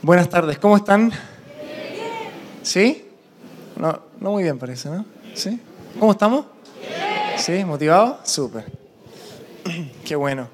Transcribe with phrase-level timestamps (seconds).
[0.00, 1.10] Buenas tardes, ¿cómo están?
[2.62, 3.04] ¿Sí?
[3.74, 5.04] No, no muy bien parece, ¿no?
[5.34, 5.60] ¿Sí?
[5.98, 6.46] ¿Cómo estamos?
[7.36, 7.64] ¿Sí?
[7.64, 8.18] ¿Motivados?
[8.22, 8.64] Súper.
[10.04, 10.48] Qué bueno.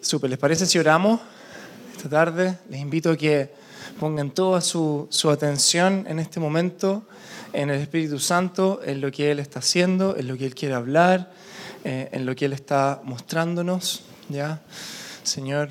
[0.00, 1.20] Súper, ¿les parece si oramos
[1.94, 2.58] esta tarde?
[2.70, 3.52] Les invito a que
[4.00, 7.02] pongan toda su, su atención en este momento
[7.52, 10.74] en el Espíritu Santo, en lo que Él está haciendo, en lo que Él quiere
[10.74, 11.30] hablar,
[11.88, 14.02] eh, en lo que Él está mostrándonos.
[14.28, 14.60] ¿ya?
[15.22, 15.70] Señor,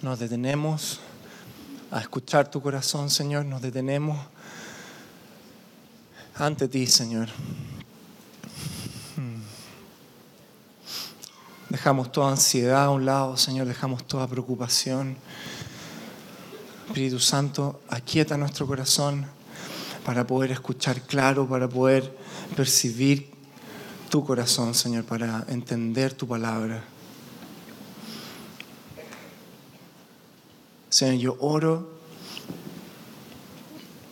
[0.00, 1.00] nos detenemos
[1.90, 4.24] a escuchar tu corazón, Señor, nos detenemos
[6.36, 7.26] ante ti, Señor.
[9.16, 9.42] Hmm.
[11.70, 15.16] Dejamos toda ansiedad a un lado, Señor, dejamos toda preocupación.
[16.86, 19.26] Espíritu Santo, aquieta nuestro corazón
[20.04, 22.16] para poder escuchar claro, para poder
[22.54, 23.35] percibir
[24.08, 26.84] tu corazón, Señor, para entender tu palabra.
[30.88, 31.96] Señor, yo oro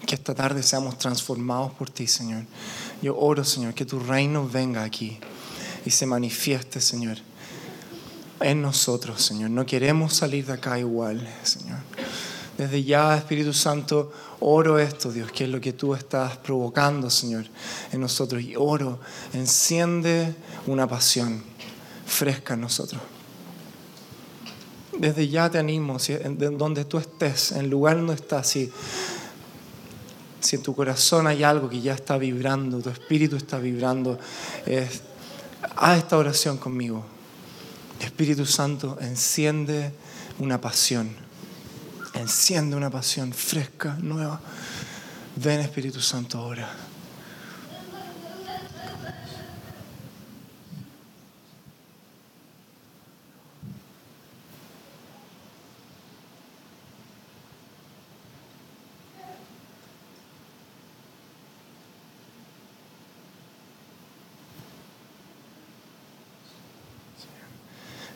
[0.06, 2.44] que esta tarde seamos transformados por ti, Señor.
[3.00, 5.18] Yo oro, Señor, que tu reino venga aquí
[5.86, 7.18] y se manifieste, Señor,
[8.40, 9.50] en nosotros, Señor.
[9.50, 11.78] No queremos salir de acá igual, Señor.
[12.56, 17.46] Desde ya, Espíritu Santo, oro esto, Dios, que es lo que tú estás provocando, Señor,
[17.92, 18.42] en nosotros.
[18.42, 19.00] Y oro,
[19.33, 20.34] enciende
[20.66, 21.42] una pasión
[22.06, 23.00] fresca en nosotros.
[24.96, 28.70] Desde ya te animo, si, en donde tú estés, en el lugar donde estás, si,
[30.39, 34.16] si en tu corazón hay algo que ya está vibrando, tu espíritu está vibrando,
[35.74, 37.05] haz esta oración conmigo.
[37.98, 39.92] Espíritu Santo, enciende
[40.39, 41.24] una pasión
[42.14, 44.40] Enciende una pasión fresca, nueva.
[45.36, 46.70] Ven Espíritu Santo ahora.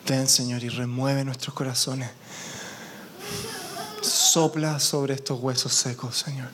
[0.06, 2.08] Ven, Señor, y remueve nuestros corazones
[4.28, 6.50] Sopla sobre estos huesos secos, Señor.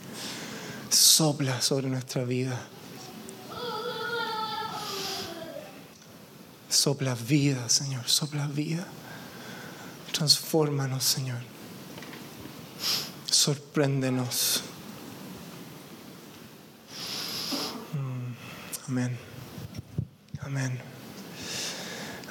[0.91, 2.57] Sopla sobre nuestra vida.
[6.69, 8.07] Sopla vida, Señor.
[8.07, 8.87] Sopla vida.
[10.13, 11.39] Transfórmanos, Señor.
[13.29, 14.63] Sorpréndenos.
[17.93, 19.19] Mm, amén.
[20.43, 20.81] Amén.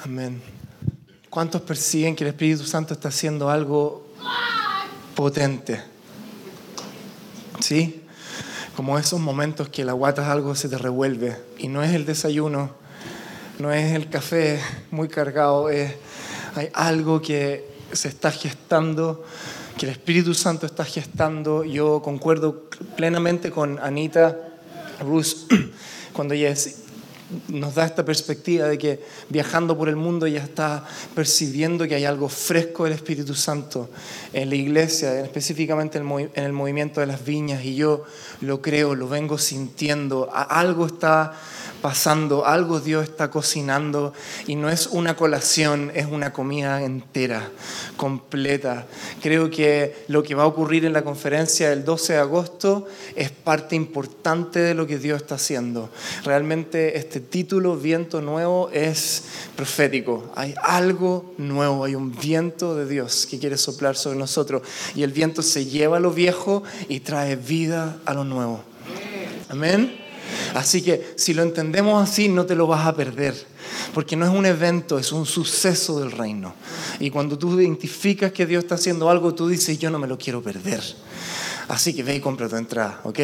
[0.04, 0.42] Amén.
[1.28, 4.03] ¿Cuántos persiguen que el Espíritu Santo está haciendo algo
[5.14, 5.80] potente.
[7.60, 8.02] ¿Sí?
[8.76, 12.72] Como esos momentos que la guata algo se te revuelve y no es el desayuno,
[13.58, 14.60] no es el café
[14.90, 15.94] muy cargado, es,
[16.56, 19.24] hay algo que se está gestando,
[19.78, 21.64] que el Espíritu Santo está gestando.
[21.64, 24.36] Yo concuerdo plenamente con Anita
[25.00, 25.46] Rus
[26.12, 26.54] cuando ella
[27.48, 32.04] nos da esta perspectiva de que viajando por el mundo ya está percibiendo que hay
[32.04, 33.90] algo fresco del Espíritu Santo
[34.32, 38.04] en la iglesia, específicamente en el movimiento de las viñas, y yo
[38.40, 40.30] lo creo, lo vengo sintiendo.
[40.32, 41.32] Algo está
[41.84, 44.14] pasando, algo Dios está cocinando
[44.46, 47.50] y no es una colación, es una comida entera,
[47.98, 48.86] completa.
[49.20, 53.30] Creo que lo que va a ocurrir en la conferencia del 12 de agosto es
[53.30, 55.90] parte importante de lo que Dios está haciendo.
[56.24, 59.24] Realmente este título, Viento Nuevo, es
[59.54, 60.32] profético.
[60.36, 64.62] Hay algo nuevo, hay un viento de Dios que quiere soplar sobre nosotros
[64.94, 68.62] y el viento se lleva a lo viejo y trae vida a lo nuevo.
[69.50, 70.03] Amén.
[70.54, 73.34] Así que si lo entendemos así, no te lo vas a perder.
[73.92, 76.54] Porque no es un evento, es un suceso del reino.
[77.00, 80.18] Y cuando tú identificas que Dios está haciendo algo, tú dices, yo no me lo
[80.18, 80.82] quiero perder.
[81.68, 83.20] Así que ve y compra tu entrada, ¿ok?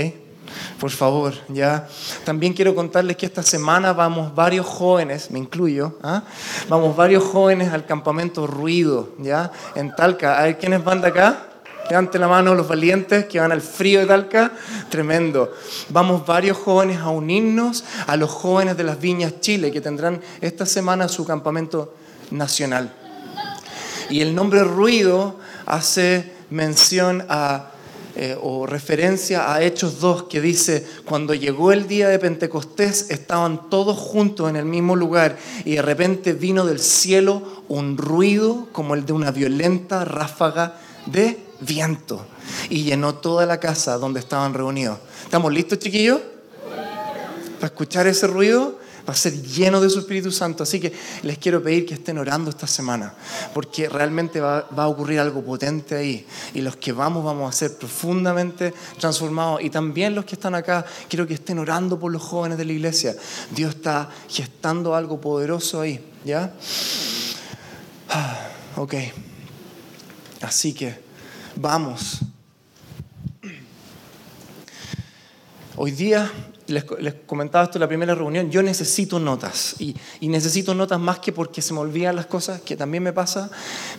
[0.78, 1.86] Por favor, ya.
[2.24, 6.22] También quiero contarles que esta semana vamos varios jóvenes, me incluyo, ¿ah?
[6.68, 9.52] vamos varios jóvenes al campamento Ruido, ¿ya?
[9.74, 10.38] En Talca.
[10.38, 11.49] A ver, ¿quiénes van de acá?
[11.90, 14.52] Levante la mano los valientes que van al frío de Talca.
[14.88, 15.52] Tremendo.
[15.88, 20.66] Vamos varios jóvenes a unirnos a los jóvenes de las Viñas Chile que tendrán esta
[20.66, 21.92] semana su campamento
[22.30, 22.94] nacional.
[24.08, 27.72] Y el nombre ruido hace mención a
[28.14, 33.68] eh, o referencia a Hechos 2 que dice, cuando llegó el día de Pentecostés estaban
[33.68, 38.94] todos juntos en el mismo lugar y de repente vino del cielo un ruido como
[38.94, 40.74] el de una violenta ráfaga
[41.06, 42.26] de viento
[42.68, 44.98] y llenó toda la casa donde estaban reunidos.
[45.24, 46.20] ¿Estamos listos, chiquillos?
[47.56, 50.62] Para escuchar ese ruido, va a ser lleno de su Espíritu Santo.
[50.62, 50.92] Así que
[51.22, 53.14] les quiero pedir que estén orando esta semana,
[53.52, 56.26] porque realmente va, a ocurrir algo potente ahí.
[56.54, 59.62] Y los que vamos, vamos a ser profundamente transformados.
[59.62, 62.72] Y también los que están acá, quiero que estén orando por los jóvenes de la
[62.72, 63.14] iglesia.
[63.50, 66.54] Dios está gestando algo poderoso ahí, ¿ya?
[68.08, 68.94] Ah, ok.
[70.40, 71.09] Así que
[71.60, 72.20] vamos.
[75.76, 76.30] Hoy día,
[76.66, 76.84] les,
[77.26, 79.76] comentaba esto en la primera reunión, yo necesito notas.
[79.78, 83.50] Y, necesito notas más que porque se me olvidan las cosas, que también me pasa.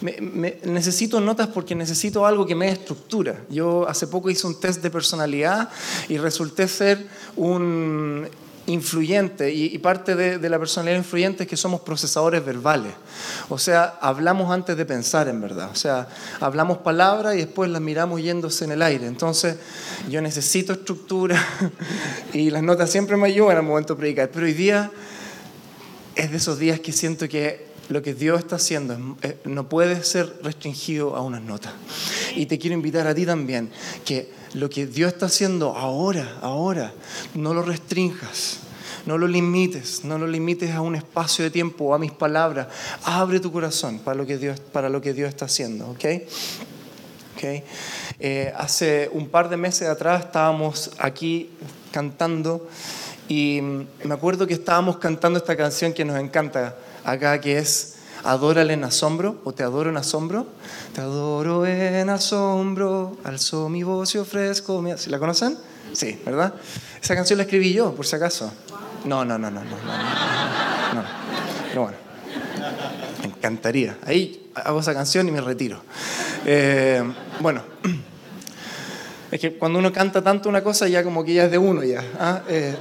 [0.01, 3.43] necesito notas porque necesito algo que me dé estructura.
[3.49, 5.69] Yo hace poco hice un test de personalidad
[6.09, 8.27] y resulté ser un
[8.71, 12.93] influyente y, parte de, la personalidad influyente es que somos procesadores verbales.
[13.49, 15.69] O sea, hablamos antes de pensar en verdad.
[15.71, 16.07] O sea,
[16.39, 19.07] hablamos palabras y después las miramos yéndose en el aire.
[19.07, 19.57] Entonces,
[20.09, 21.43] yo necesito estructura
[22.33, 24.29] y las notas siempre me ayudan al momento de predicar.
[24.31, 24.91] Pero hoy día
[26.15, 30.39] es de esos días que siento que lo que Dios está haciendo no puede ser
[30.43, 31.73] restringido a unas notas.
[32.35, 33.69] Y te quiero invitar a ti también
[34.05, 36.93] que lo que Dios está haciendo ahora, ahora,
[37.33, 38.59] no lo restringas.
[39.05, 42.67] No lo limites, no lo limites a un espacio de tiempo o a mis palabras.
[43.03, 46.05] Abre tu corazón para lo que Dios, para lo que Dios está haciendo, ¿ok?
[47.35, 47.63] okay?
[48.19, 51.49] Eh, hace un par de meses atrás estábamos aquí
[51.91, 52.67] cantando
[53.27, 58.73] y me acuerdo que estábamos cantando esta canción que nos encanta acá, que es Adórale
[58.73, 60.45] en asombro o te adoro en asombro.
[60.93, 64.83] Te adoro en asombro, alzo mi voz y ofrezco.
[64.97, 65.57] ¿Sí ¿La conocen?
[65.93, 66.53] Sí, ¿verdad?
[67.01, 68.51] Esa canción la escribí yo, por si acaso.
[69.05, 69.75] No, no, no, no, no.
[70.93, 71.03] no,
[71.69, 71.97] Pero bueno,
[73.21, 73.97] me encantaría.
[74.05, 75.81] Ahí hago esa canción y me retiro.
[76.45, 77.03] Eh,
[77.39, 77.63] bueno,
[79.31, 81.83] es que cuando uno canta tanto una cosa, ya como que ya es de uno
[81.83, 82.03] ya.
[82.19, 82.41] ¿ah?
[82.47, 82.75] Eh,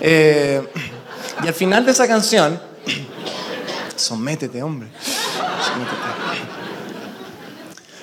[0.00, 0.62] Eh,
[1.42, 2.60] y al final de esa canción,
[3.96, 4.88] sométete, hombre.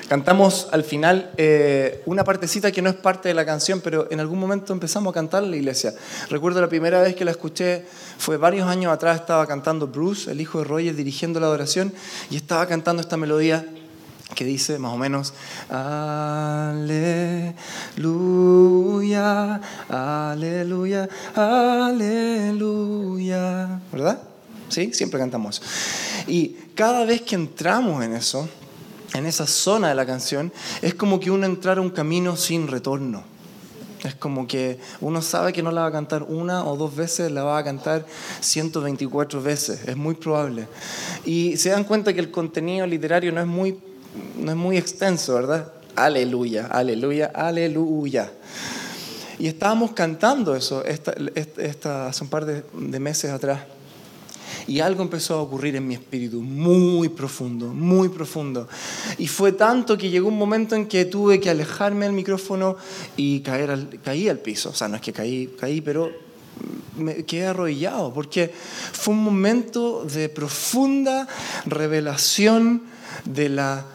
[0.07, 4.21] Cantamos al final eh, una partecita que no es parte de la canción, pero en
[4.21, 5.94] algún momento empezamos a cantar en la iglesia.
[6.29, 7.85] Recuerdo la primera vez que la escuché,
[8.17, 11.91] fue varios años atrás, estaba cantando Bruce, el hijo de Roger, dirigiendo la adoración,
[12.29, 13.65] y estaba cantando esta melodía
[14.35, 15.33] que dice más o menos,
[15.69, 16.81] aleluya,
[19.89, 22.59] aleluya, aleluya,
[23.91, 24.21] ¿verdad?
[24.69, 25.62] Sí, siempre cantamos.
[26.27, 28.50] Y cada vez que entramos en eso,
[29.13, 30.51] en esa zona de la canción,
[30.81, 33.23] es como que uno entrara un camino sin retorno.
[34.03, 37.31] Es como que uno sabe que no la va a cantar una o dos veces,
[37.31, 38.06] la va a cantar
[38.41, 40.68] 124 veces, es muy probable.
[41.25, 43.80] Y se dan cuenta que el contenido literario no es muy
[44.37, 45.71] no es muy extenso, ¿verdad?
[45.95, 48.31] Aleluya, aleluya, aleluya.
[49.39, 53.61] Y estábamos cantando eso esta, hace un par de, de meses atrás.
[54.67, 58.67] Y algo empezó a ocurrir en mi espíritu, muy profundo, muy profundo.
[59.17, 62.75] Y fue tanto que llegó un momento en que tuve que alejarme del micrófono
[63.15, 64.69] y caer al, caí al piso.
[64.69, 66.11] O sea, no es que caí, caí, pero
[66.97, 68.51] me quedé arrodillado, porque
[68.91, 71.27] fue un momento de profunda
[71.65, 72.83] revelación
[73.25, 73.85] de la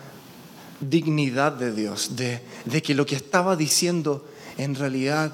[0.89, 4.27] dignidad de Dios, de, de que lo que estaba diciendo
[4.59, 5.33] en realidad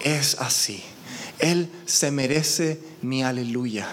[0.00, 0.82] es así.
[1.38, 3.86] Él se merece mi aleluya.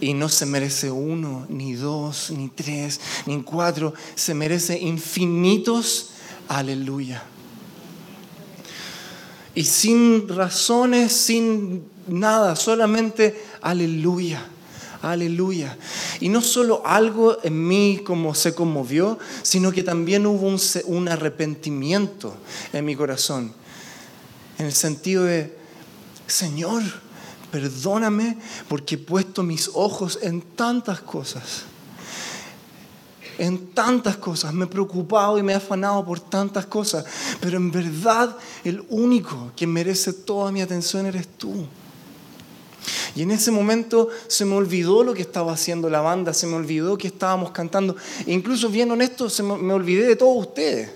[0.00, 3.94] Y no se merece uno, ni dos, ni tres, ni cuatro.
[4.14, 6.10] Se merece infinitos
[6.48, 7.22] aleluya.
[9.54, 14.46] Y sin razones, sin nada, solamente aleluya.
[15.04, 15.76] Aleluya.
[16.20, 20.56] Y no solo algo en mí como se conmovió, sino que también hubo
[20.86, 22.34] un, arrepentimiento
[22.72, 23.52] en mi corazón.
[24.58, 25.54] En el sentido de,
[26.26, 26.82] Señor,
[27.50, 31.64] perdóname porque he puesto mis ojos en tantas cosas.
[33.36, 34.54] En tantas cosas.
[34.54, 37.04] Me he preocupado y me he afanado por tantas cosas.
[37.40, 38.34] Pero en verdad
[38.64, 41.66] el único que merece toda mi atención eres tú.
[43.16, 46.54] Y en ese momento se me olvidó lo que estaba haciendo la banda, se me
[46.54, 47.96] olvidó que estábamos cantando.
[48.26, 50.90] E incluso, bien honesto, se me, olvidé de todos ustedes.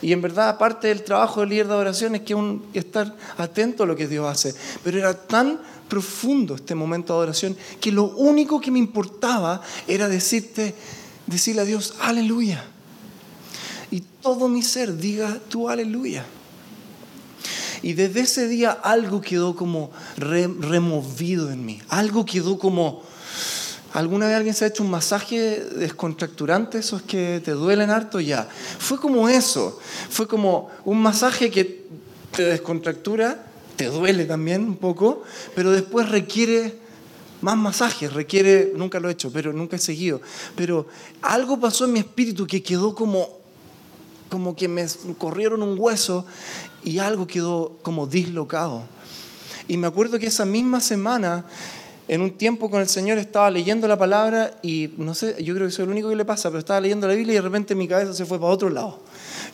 [0.00, 3.82] Y en verdad, parte del trabajo del líder de adoración es que un, estar atento
[3.82, 4.54] a lo que Dios hace.
[4.82, 10.08] Pero era tan profundo este momento de adoración que lo único que me importaba era
[10.08, 10.74] decirte,
[11.26, 12.64] decirle a Dios, aleluya.
[13.90, 16.24] Y todo mi ser diga tu aleluya.
[17.84, 23.02] Y desde ese día algo quedó como removido en mí, algo quedó como,
[23.92, 28.20] ¿Alguna vez alguien se ha hecho un masaje descontracturante, esos que te duelen harto?
[28.20, 28.48] Ya.
[28.78, 29.78] Fue como eso.
[30.08, 31.84] Fue como un masaje que
[32.32, 33.44] te descontractura,
[33.76, 35.22] te duele también un poco,
[35.54, 36.78] pero después requiere
[37.42, 40.22] más masajes, requiere, nunca lo he hecho, pero nunca he seguido,
[40.56, 40.86] pero
[41.20, 43.33] algo pasó en mi espíritu que quedó como,
[44.34, 44.84] como que me
[45.16, 46.26] corrieron un hueso
[46.82, 48.82] y algo quedó como dislocado.
[49.68, 51.46] Y me acuerdo que esa misma semana
[52.08, 55.68] en un tiempo con el Señor estaba leyendo la palabra y no sé, yo creo
[55.68, 57.76] que soy el único que le pasa, pero estaba leyendo la Biblia y de repente
[57.76, 59.04] mi cabeza se fue para otro lado.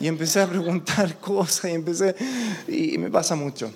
[0.00, 2.16] Y empecé a preguntar cosas y empecé,
[2.66, 3.70] y me pasa mucho.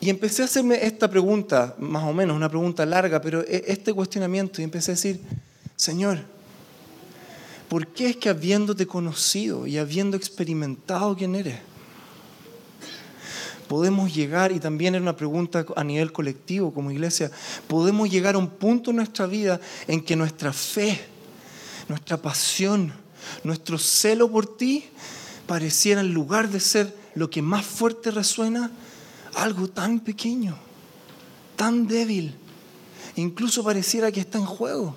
[0.00, 3.92] Y empecé a hacerme esta pregunta, más o menos, una pregunta larga, pero e, este
[3.92, 5.20] cuestionamiento, y empecé a decir,
[5.76, 6.35] Señor,
[7.68, 11.58] ¿por qué es que habiéndote conocido y habiendo experimentado quién eres,
[13.66, 17.30] podemos llegar, y también era una pregunta a nivel colectivo como iglesia,
[17.66, 21.00] podemos llegar a un punto en nuestra vida en que nuestra fe,
[21.88, 22.92] nuestra pasión,
[23.42, 24.84] nuestro celo por ti
[25.46, 28.70] pareciera en lugar de ser lo que más fuerte resuena,
[29.34, 30.56] algo tan pequeño,
[31.56, 32.34] tan débil,
[33.16, 34.96] incluso pareciera que está en juego.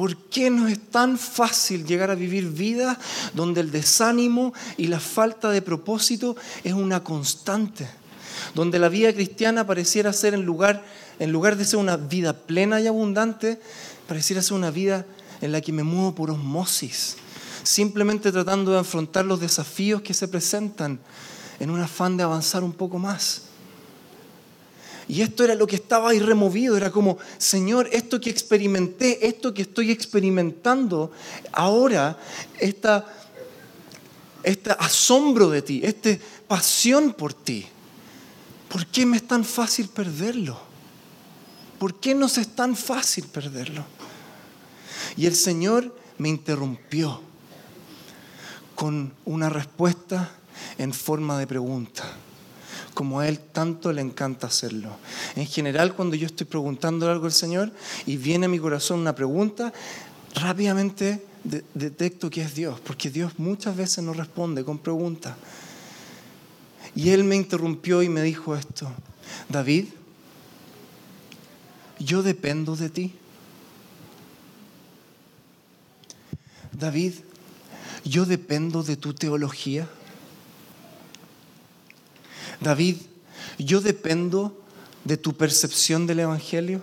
[0.00, 2.96] ¿Por qué no es tan fácil llegar a vivir vidas
[3.34, 7.86] donde el desánimo y la falta de propósito es una constante?
[8.54, 10.82] Donde la vida cristiana pareciera ser en lugar,
[11.18, 13.60] en lugar de ser una vida plena y abundante,
[14.08, 15.04] pareciera ser una vida
[15.42, 17.16] en la que me muevo por osmosis,
[17.62, 20.98] simplemente tratando de afrontar los desafíos que se presentan
[21.58, 23.42] en un afán de avanzar un poco más.
[25.10, 29.52] Y esto era lo que estaba ahí removido, era como, Señor, esto que experimenté, esto
[29.52, 31.10] que estoy experimentando
[31.50, 32.16] ahora,
[32.60, 33.12] esta,
[34.44, 36.10] este asombro de ti, esta
[36.46, 37.66] pasión por ti,
[38.68, 40.60] ¿por qué me es tan fácil perderlo?
[41.80, 43.84] ¿Por qué nos es tan fácil perderlo?
[45.16, 47.20] Y el Señor me interrumpió
[48.76, 50.30] con una respuesta
[50.78, 52.04] en forma de pregunta
[53.00, 54.90] como a Él tanto le encanta hacerlo.
[55.34, 57.72] En general, cuando yo estoy preguntando algo al Señor
[58.04, 59.72] y viene a mi corazón una pregunta,
[60.34, 61.24] rápidamente
[61.72, 65.34] detecto que es Dios, porque Dios muchas veces no responde con preguntas.
[66.94, 68.92] Y Él me interrumpió y me dijo esto,
[69.48, 69.86] David,
[72.00, 73.14] yo dependo de ti.
[76.70, 77.14] David,
[78.04, 79.88] yo dependo de tu teología.
[82.60, 82.96] David,
[83.58, 84.60] yo dependo
[85.04, 86.82] de tu percepción del Evangelio.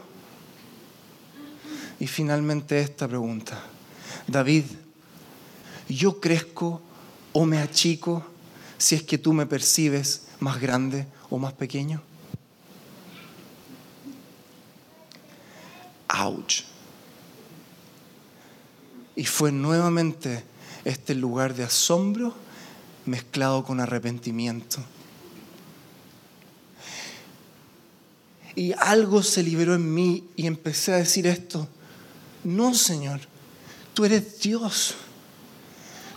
[1.99, 3.61] Y finalmente esta pregunta.
[4.27, 4.65] David,
[5.89, 6.81] yo crezco
[7.33, 8.25] o me achico
[8.77, 12.01] si es que tú me percibes más grande o más pequeño.
[16.09, 16.63] Ouch.
[19.15, 20.43] Y fue nuevamente
[20.85, 22.35] este lugar de asombro
[23.05, 24.79] mezclado con arrepentimiento.
[28.57, 31.67] Y algo se liberó en mí y empecé a decir esto.
[32.43, 33.19] No, Señor,
[33.93, 34.95] tú eres Dios.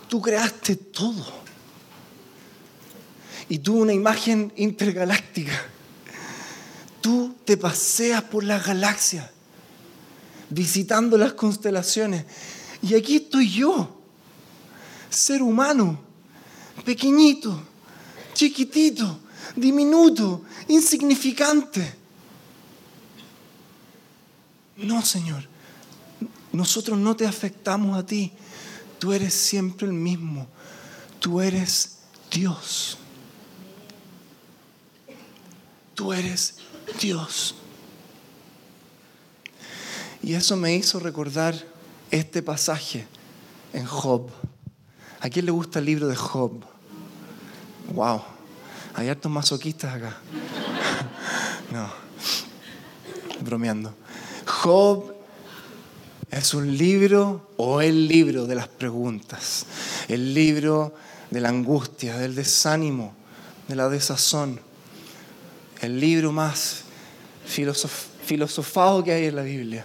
[0.09, 1.23] Tú creaste todo.
[3.47, 5.51] Y tú una imagen intergaláctica.
[6.99, 9.29] Tú te paseas por las galaxias,
[10.49, 12.25] visitando las constelaciones.
[12.81, 14.01] Y aquí estoy yo,
[15.11, 16.01] ser humano,
[16.85, 17.61] pequeñito,
[18.33, 19.19] chiquitito,
[19.55, 22.00] diminuto, insignificante
[24.77, 25.47] no, Señor,
[26.51, 28.31] nosotros no te afectamos a ti.
[28.99, 30.47] Tú eres siempre el mismo.
[31.19, 31.99] Tú eres
[32.31, 32.97] Dios.
[35.95, 36.55] Tú eres
[36.99, 37.55] Dios.
[40.23, 41.55] Y eso me hizo recordar
[42.11, 43.07] este pasaje
[43.73, 44.29] en Job.
[45.19, 46.63] ¿A quién le gusta el libro de Job?
[47.93, 48.21] Wow,
[48.93, 50.17] hay hartos masoquistas acá.
[51.71, 51.89] no,
[53.41, 53.95] bromeando.
[54.61, 55.15] Job
[56.29, 59.65] es un libro o el libro de las preguntas,
[60.07, 60.93] el libro
[61.31, 63.15] de la angustia, del desánimo,
[63.67, 64.59] de la desazón,
[65.81, 66.83] el libro más
[67.47, 69.83] filosofado que hay en la Biblia.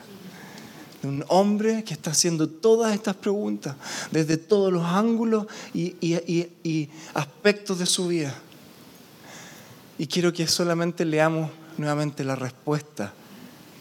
[1.00, 3.76] De un hombre que está haciendo todas estas preguntas
[4.10, 8.34] desde todos los ángulos y, aspectos de su vida.
[9.96, 13.14] Y quiero que solamente leamos nuevamente la respuesta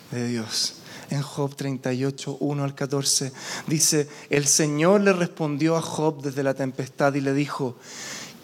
[0.09, 0.75] de Dios
[1.09, 3.31] en Job 38, 1 al 14.
[3.67, 7.77] Dice, el Señor le respondió a Job desde la tempestad y le dijo,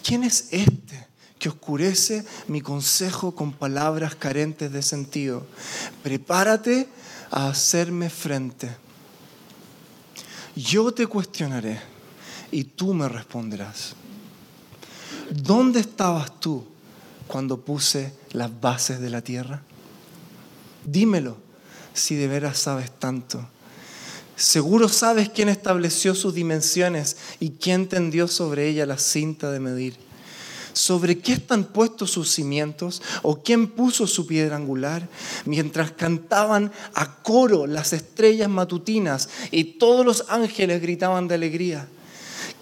[0.02, 5.44] ¿quién es este que oscurece mi consejo con palabras carentes de sentido.
[6.04, 6.86] Prepárate
[7.32, 8.70] a hacerme frente.
[10.54, 11.80] Yo te cuestionaré
[12.52, 13.96] y tú me responderás.
[15.32, 16.64] ¿Dónde estabas tú
[17.26, 19.62] cuando puse las bases de la tierra?
[20.84, 21.38] Dímelo
[21.94, 23.46] si de veras sabes tanto.
[24.36, 29.96] Seguro sabes quién estableció sus dimensiones y quién tendió sobre ella la cinta de medir.
[30.72, 33.02] ¿Sobre qué están puestos sus cimientos?
[33.22, 35.06] ¿O quién puso su piedra angular?
[35.44, 41.88] Mientras cantaban a coro las estrellas matutinas y todos los ángeles gritaban de alegría.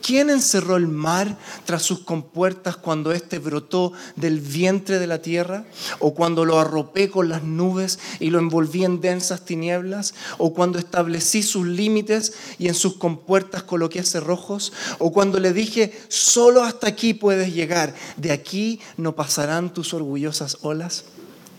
[0.02, 5.64] ¿Quién encerró el mar tras sus compuertas cuando éste brotó del vientre de la tierra?
[5.98, 10.14] ¿O cuando lo arropé con las nubes y lo envolví en densas tinieblas?
[10.38, 14.72] ¿O cuando establecí sus límites y en sus compuertas coloqué cerrojos?
[14.98, 20.58] ¿O cuando le dije, solo hasta aquí puedes llegar, de aquí no pasarán tus orgullosas
[20.62, 21.04] olas?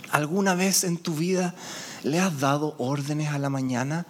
[0.09, 1.55] ¿Alguna vez en tu vida
[2.03, 4.07] le has dado órdenes a la mañana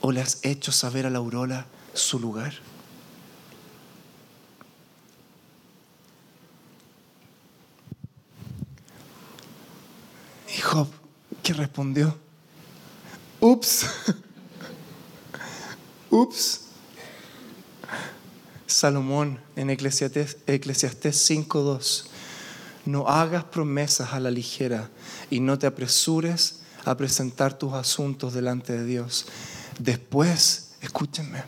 [0.00, 2.69] o le has hecho saber a la aurora su lugar?
[10.60, 10.88] Job,
[11.42, 12.16] ¿qué respondió?
[13.40, 13.86] Ups.
[16.10, 16.60] Ups.
[18.66, 22.04] Salomón en Eclesiastés 5.2.
[22.86, 24.90] No hagas promesas a la ligera
[25.30, 29.26] y no te apresures a presentar tus asuntos delante de Dios.
[29.78, 31.42] Después, escúchenme,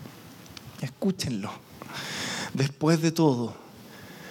[0.81, 1.53] escúchenlo.
[2.55, 3.55] Después de todo,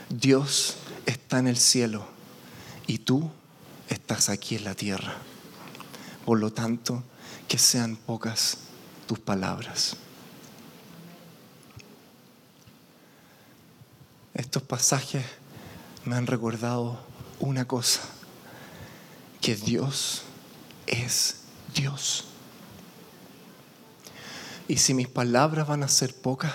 [0.10, 2.06] Dios está en el cielo
[2.86, 3.32] y tú
[3.94, 5.16] estás aquí en la tierra.
[6.26, 7.04] Por lo tanto,
[7.48, 8.58] que sean pocas
[9.08, 9.98] tus palabras.
[14.34, 15.26] Estos pasajes
[16.06, 17.00] me han recordado
[17.40, 18.02] una cosa,
[19.42, 20.24] que Dios
[20.88, 21.42] es
[21.76, 22.26] Dios.
[24.68, 26.54] Y si mis palabras van a ser pocas,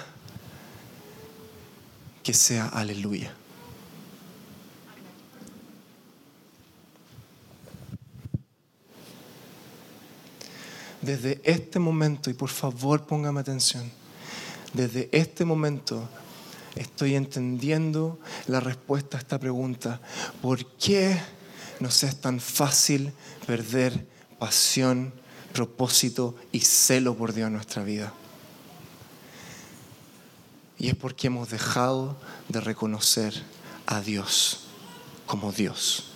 [2.22, 3.34] que sea aleluya.
[11.06, 13.90] Desde este momento, y por favor póngame atención,
[14.72, 16.08] desde este momento
[16.74, 20.00] estoy entendiendo la respuesta a esta pregunta.
[20.42, 21.18] ¿Por qué
[21.80, 23.12] nos es tan fácil
[23.46, 24.06] perder
[24.38, 25.14] pasión,
[25.54, 28.12] propósito y celo por Dios en nuestra vida?
[30.78, 33.32] Y es porque hemos dejado de reconocer
[33.86, 34.66] a Dios
[35.24, 36.15] como Dios.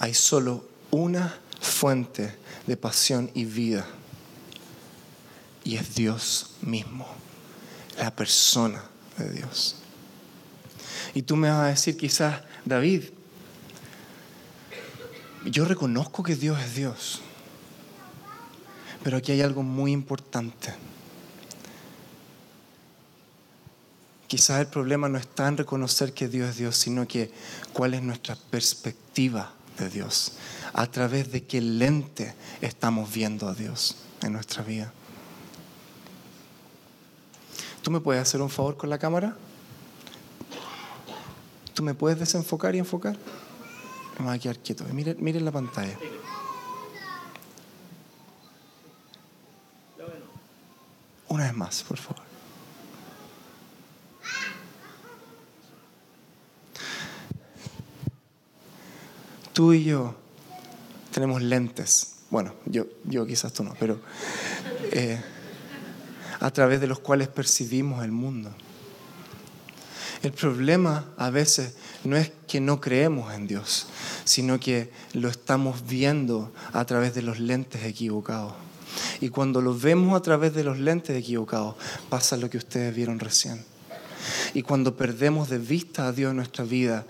[0.00, 2.34] Hay solo una fuente
[2.66, 3.86] de pasión y vida.
[5.62, 7.06] Y es Dios mismo,
[7.98, 8.82] la persona
[9.18, 9.76] de Dios.
[11.12, 13.04] Y tú me vas a decir quizás, David,
[15.44, 17.20] yo reconozco que Dios es Dios.
[19.04, 20.72] Pero aquí hay algo muy importante.
[24.28, 27.30] Quizás el problema no está en reconocer que Dios es Dios, sino que
[27.74, 30.32] cuál es nuestra perspectiva de Dios?
[30.72, 34.92] ¿A través de qué lente estamos viendo a Dios en nuestra vida?
[37.82, 39.36] ¿Tú me puedes hacer un favor con la cámara?
[41.74, 43.16] ¿Tú me puedes desenfocar y enfocar?
[44.18, 44.84] Me voy a quedar quieto.
[44.92, 45.96] Miren, miren la pantalla.
[51.28, 52.29] Una vez más, por favor.
[59.60, 60.14] Tú y yo
[61.12, 64.00] tenemos lentes, bueno, yo, yo quizás tú no, pero
[64.90, 65.20] eh,
[66.40, 68.54] a través de los cuales percibimos el mundo.
[70.22, 73.88] El problema a veces no es que no creemos en Dios,
[74.24, 78.54] sino que lo estamos viendo a través de los lentes equivocados.
[79.20, 81.74] Y cuando lo vemos a través de los lentes equivocados,
[82.08, 83.62] pasa lo que ustedes vieron recién.
[84.54, 87.04] Y cuando perdemos de vista a Dios en nuestra vida,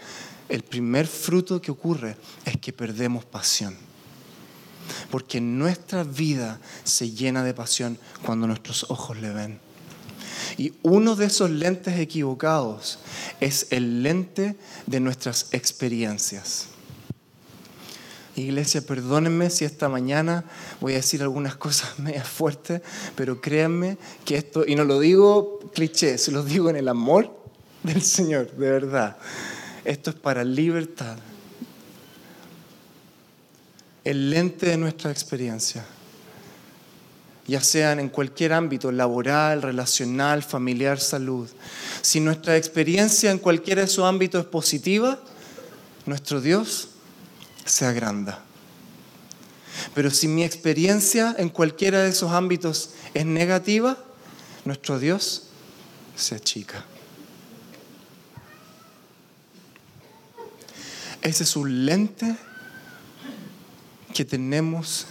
[0.51, 3.77] el primer fruto que ocurre es que perdemos pasión.
[5.11, 9.61] Porque nuestra vida se llena de pasión cuando nuestros ojos le ven.
[10.59, 12.99] Y uno de esos lentes equivocados
[13.41, 16.67] es el lente de nuestras experiencias.
[18.37, 20.45] Iglesia, perdónenme si esta mañana
[20.81, 22.81] voy a decir algunas cosas medias fuertes,
[23.15, 27.35] pero créanme que esto, y no lo digo cliché, se lo digo en el amor
[27.83, 29.17] del Señor, de verdad.
[29.91, 31.19] Esto es para libertad.
[34.05, 35.85] El lente de nuestra experiencia.
[37.49, 41.49] ya sean en cualquier ámbito, laboral, relacional, familiar, salud,
[42.03, 45.19] si nuestra experiencia en cualquiera de esos ámbitos es positiva,
[46.07, 46.91] nuestro Dios
[47.65, 48.45] se agranda.
[49.93, 53.99] Pero si mi experiencia en cualquiera de esos ámbitos es negativa,
[54.65, 55.49] nuestro Dios
[56.15, 56.85] se achica.
[61.23, 62.37] Ese es un lente
[64.15, 65.07] que tenemos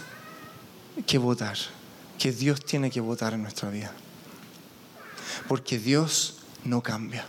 [1.06, 1.56] que votar,
[2.18, 3.92] que Dios tiene que votar en nuestra vida.
[5.48, 7.24] Porque Dios no cambia.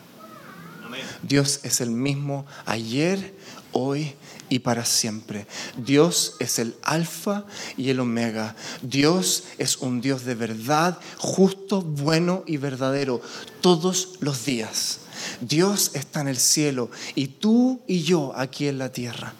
[1.24, 3.34] Dios es el mismo ayer,
[3.72, 4.14] hoy
[4.50, 5.48] y para siempre.
[5.78, 7.46] Dios es el alfa
[7.78, 8.56] y el omega.
[8.82, 13.22] Dios es un Dios de verdad, justo, bueno y verdadero,
[13.62, 15.01] todos los días.
[15.42, 19.34] Dios está en el cielo y tú y yo aquí en la tierra.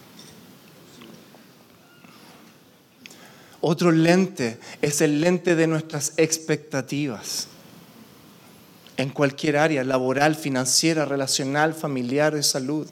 [3.62, 7.48] Otro lente es el lente de nuestras expectativas
[8.98, 12.88] en cualquier área, laboral, financiera, relacional, familiar, de salud.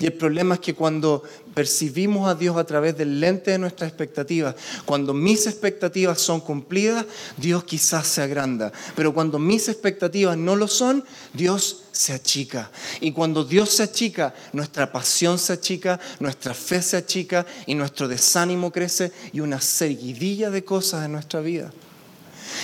[0.00, 1.22] Y el problema es que cuando
[1.54, 7.06] percibimos a Dios a través del lente de nuestras expectativas, cuando mis expectativas son cumplidas,
[7.36, 8.72] Dios quizás se agranda.
[8.96, 12.70] Pero cuando mis expectativas no lo son, Dios se achica.
[13.00, 18.08] Y cuando Dios se achica, nuestra pasión se achica, nuestra fe se achica y nuestro
[18.08, 21.72] desánimo crece y una seguidilla de cosas en nuestra vida.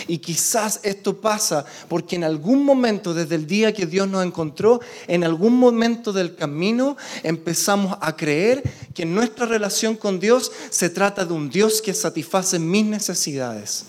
[0.07, 4.81] Y quizás esto pasa porque en algún momento, desde el día que Dios nos encontró,
[5.07, 8.63] en algún momento del camino empezamos a creer
[8.95, 13.85] que nuestra relación con Dios se trata de un Dios que satisface mis necesidades.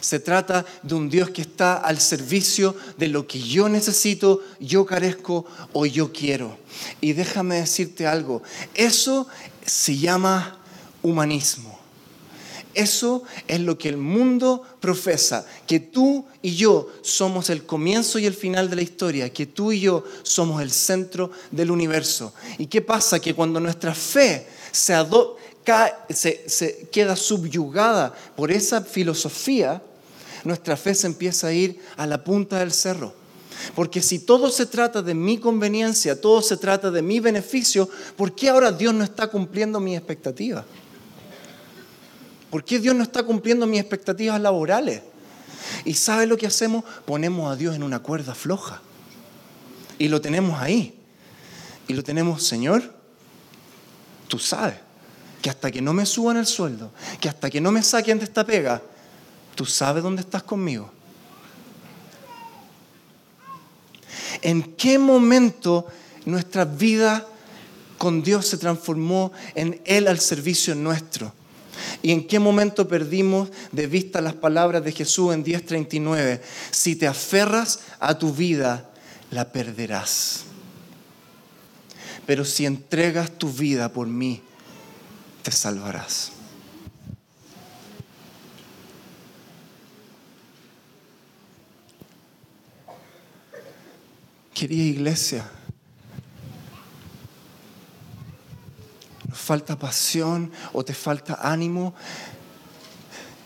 [0.00, 4.84] Se trata de un Dios que está al servicio de lo que yo necesito, yo
[4.84, 6.58] carezco o yo quiero.
[7.00, 8.42] Y déjame decirte algo,
[8.74, 9.28] eso
[9.64, 10.58] se llama
[11.02, 11.81] humanismo.
[12.74, 18.26] Eso es lo que el mundo profesa, que tú y yo somos el comienzo y
[18.26, 22.32] el final de la historia, que tú y yo somos el centro del universo.
[22.58, 23.20] ¿Y qué pasa?
[23.20, 25.06] Que cuando nuestra fe se,
[26.90, 29.82] queda subyugada por esa filosofía,
[30.44, 33.12] nuestra fe se empieza a ir a la punta del cerro.
[33.74, 38.34] Porque si todo se trata de mi conveniencia, todo se trata de mi beneficio, ¿por
[38.34, 40.64] qué ahora Dios no está cumpliendo mi expectativa?
[42.52, 45.00] ¿Por qué Dios no está cumpliendo mis expectativas laborales?
[45.86, 46.84] ¿Y sabe lo que hacemos?
[47.06, 48.82] Ponemos a Dios en una cuerda floja.
[49.98, 50.94] Y lo tenemos ahí.
[51.88, 52.92] Y lo tenemos, Señor,
[54.28, 54.74] tú sabes
[55.40, 58.24] que hasta que no me suban el sueldo, que hasta que no me saquen de
[58.24, 58.82] esta pega,
[59.54, 60.90] tú sabes dónde estás conmigo.
[64.42, 65.86] ¿En qué momento
[66.26, 67.26] nuestra vida
[67.96, 71.32] con Dios se transformó en Él al servicio nuestro?
[72.02, 76.40] ¿Y en qué momento perdimos de vista las palabras de Jesús en 10:39?
[76.70, 78.90] Si te aferras a tu vida,
[79.30, 80.44] la perderás.
[82.26, 84.42] Pero si entregas tu vida por mí,
[85.42, 86.32] te salvarás.
[94.54, 95.50] Querida iglesia,
[99.32, 101.94] falta pasión o te falta ánimo,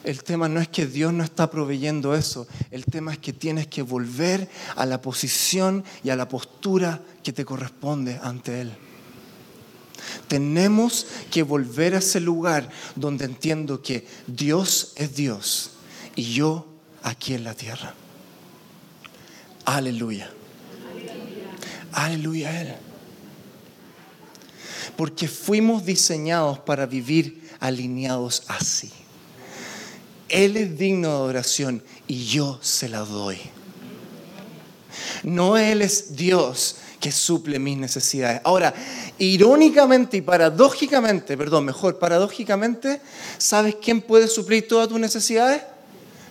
[0.05, 3.67] el tema no es que Dios no está proveyendo eso, el tema es que tienes
[3.67, 8.73] que volver a la posición y a la postura que te corresponde ante Él.
[10.29, 15.73] Tenemos que volver a ese lugar donde entiendo que Dios es Dios
[16.15, 16.67] y yo
[17.03, 17.95] aquí en la tierra.
[19.65, 20.31] Aleluya.
[21.93, 22.77] Aleluya a Él
[24.97, 28.91] porque fuimos diseñados para vivir alineados así.
[30.29, 33.39] Él es digno de adoración y yo se la doy.
[35.23, 38.41] No Él es Dios que suple mis necesidades.
[38.45, 38.75] Ahora,
[39.19, 43.01] irónicamente y paradójicamente, perdón, mejor, paradójicamente,
[43.39, 45.63] ¿sabes quién puede suplir todas tus necesidades?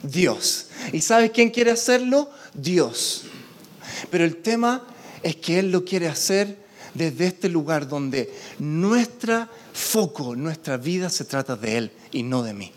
[0.01, 0.67] Dios.
[0.91, 2.30] ¿Y sabes quién quiere hacerlo?
[2.54, 3.23] Dios.
[4.10, 4.86] Pero el tema
[5.23, 6.64] es que Él lo quiere hacer
[6.95, 12.53] desde este lugar donde nuestro foco, nuestra vida se trata de Él y no de
[12.53, 12.71] mí.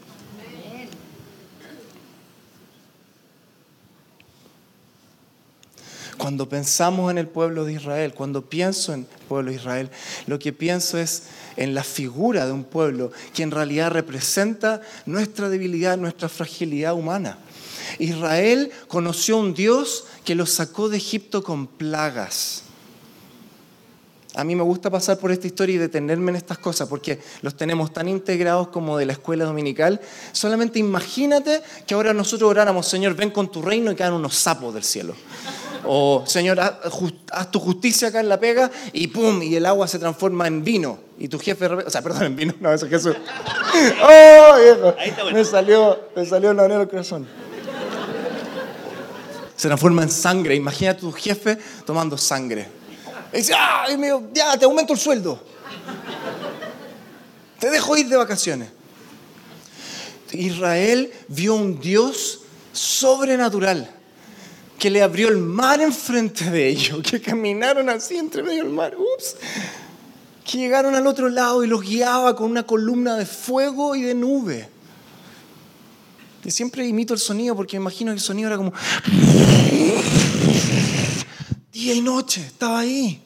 [6.18, 9.88] Cuando pensamos en el pueblo de Israel, cuando pienso en el pueblo de Israel,
[10.26, 15.48] lo que pienso es en la figura de un pueblo que en realidad representa nuestra
[15.48, 17.38] debilidad, nuestra fragilidad humana.
[18.00, 22.64] Israel conoció un Dios que lo sacó de Egipto con plagas
[24.38, 27.56] a mí me gusta pasar por esta historia y detenerme en estas cosas porque los
[27.56, 30.00] tenemos tan integrados como de la escuela dominical.
[30.30, 34.72] Solamente imagínate que ahora nosotros oráramos, Señor, ven con tu reino y caen unos sapos
[34.74, 35.16] del cielo.
[35.84, 39.42] O, Señor, haz, tu justicia acá en la pega y ¡pum!
[39.42, 41.00] Y el agua se transforma en vino.
[41.18, 43.16] Y tu jefe, o sea, perdón, en vino, no, eso es Jesús.
[44.00, 44.94] ¡Oh, viejo!
[45.00, 45.38] Ahí está bueno.
[45.38, 47.26] Me salió, me salió del corazón.
[49.56, 50.54] Se transforma en sangre.
[50.54, 52.77] Imagina a tu jefe tomando sangre.
[53.32, 53.86] Y dice, ¡ah!
[53.90, 55.42] Y me ya, te aumento el sueldo.
[57.58, 58.70] Te dejo ir de vacaciones.
[60.32, 62.40] Israel vio un Dios
[62.72, 63.90] sobrenatural
[64.78, 68.96] que le abrió el mar enfrente de ellos, que caminaron así entre medio del mar,
[68.96, 69.36] ups,
[70.44, 74.14] que llegaron al otro lado y los guiaba con una columna de fuego y de
[74.14, 74.68] nube.
[76.44, 78.72] Y siempre imito el sonido porque me imagino que el sonido era como
[81.78, 83.22] día y noche, estaba ahí.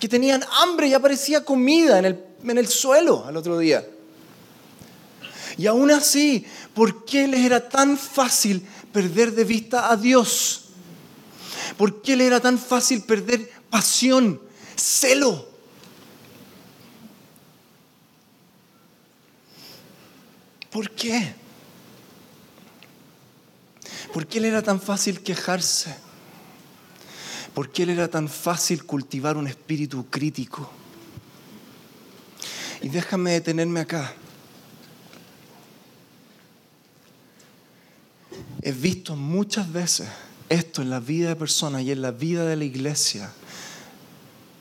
[0.00, 3.86] Que tenían hambre y aparecía comida en el, en el suelo al otro día.
[5.58, 10.70] Y aún así, ¿por qué les era tan fácil perder de vista a Dios?
[11.76, 14.40] ¿Por qué le era tan fácil perder pasión,
[14.74, 15.46] celo?
[20.70, 21.34] ¿Por qué?
[24.14, 25.94] ¿Por qué le era tan fácil quejarse?
[27.54, 30.70] ¿Por qué le era tan fácil cultivar un espíritu crítico?
[32.80, 34.14] Y déjame detenerme acá.
[38.62, 40.08] He visto muchas veces
[40.48, 43.32] esto en la vida de personas y en la vida de la iglesia,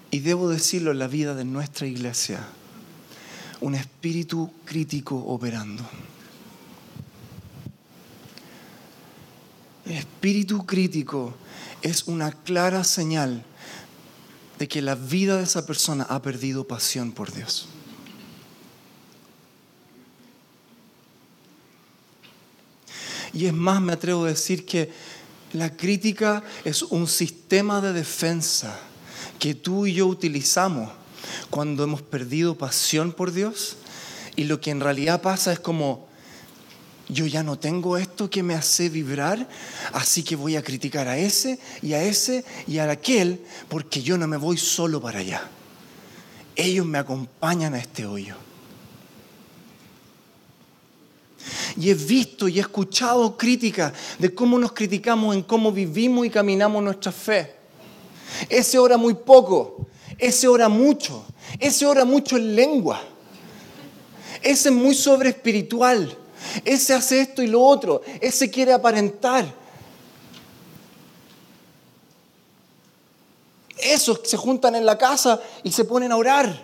[0.09, 2.45] y debo decirlo en la vida de nuestra iglesia,
[3.61, 5.83] un espíritu crítico operando.
[9.85, 11.35] El espíritu crítico
[11.81, 13.43] es una clara señal
[14.59, 17.67] de que la vida de esa persona ha perdido pasión por Dios.
[23.33, 24.91] Y es más, me atrevo a decir que
[25.53, 28.79] la crítica es un sistema de defensa
[29.39, 30.91] que tú y yo utilizamos
[31.49, 33.77] cuando hemos perdido pasión por Dios.
[34.35, 36.07] Y lo que en realidad pasa es como,
[37.11, 39.47] yo ya no tengo esto que me hace vibrar,
[39.91, 44.17] así que voy a criticar a ese y a ese y a aquel, porque yo
[44.17, 45.41] no me voy solo para allá.
[46.55, 48.35] Ellos me acompañan a este hoyo.
[51.75, 56.29] Y he visto y he escuchado críticas de cómo nos criticamos en cómo vivimos y
[56.29, 57.55] caminamos nuestra fe.
[58.47, 61.25] Ese ora muy poco, ese ora mucho,
[61.59, 63.01] ese ora mucho en lengua,
[64.41, 66.17] ese es muy sobre espiritual,
[66.65, 69.61] ese hace esto y lo otro, ese quiere aparentar.
[73.77, 76.63] Esos se juntan en la casa y se ponen a orar.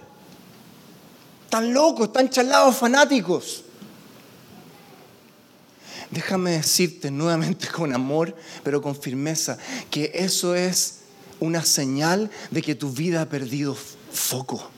[1.45, 3.63] Están locos, están chalados, fanáticos.
[6.11, 9.57] Déjame decirte nuevamente con amor, pero con firmeza,
[9.89, 10.99] que eso es
[11.39, 13.75] una señal de que tu vida ha perdido
[14.11, 14.69] foco,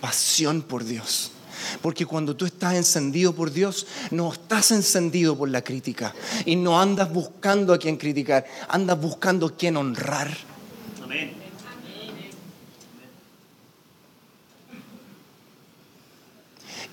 [0.00, 1.33] pasión por Dios.
[1.80, 6.14] Porque cuando tú estás encendido por Dios, no estás encendido por la crítica.
[6.44, 10.36] Y no andas buscando a quien criticar, andas buscando a quien honrar.
[11.02, 11.44] Amén.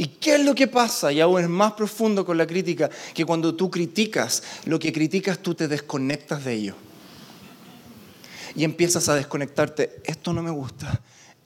[0.01, 1.11] ¿Y qué es lo que pasa?
[1.11, 5.37] Y aún es más profundo con la crítica, que cuando tú criticas, lo que criticas
[5.37, 6.75] tú te desconectas de ello.
[8.55, 11.01] Y empiezas a desconectarte, esto no me gusta,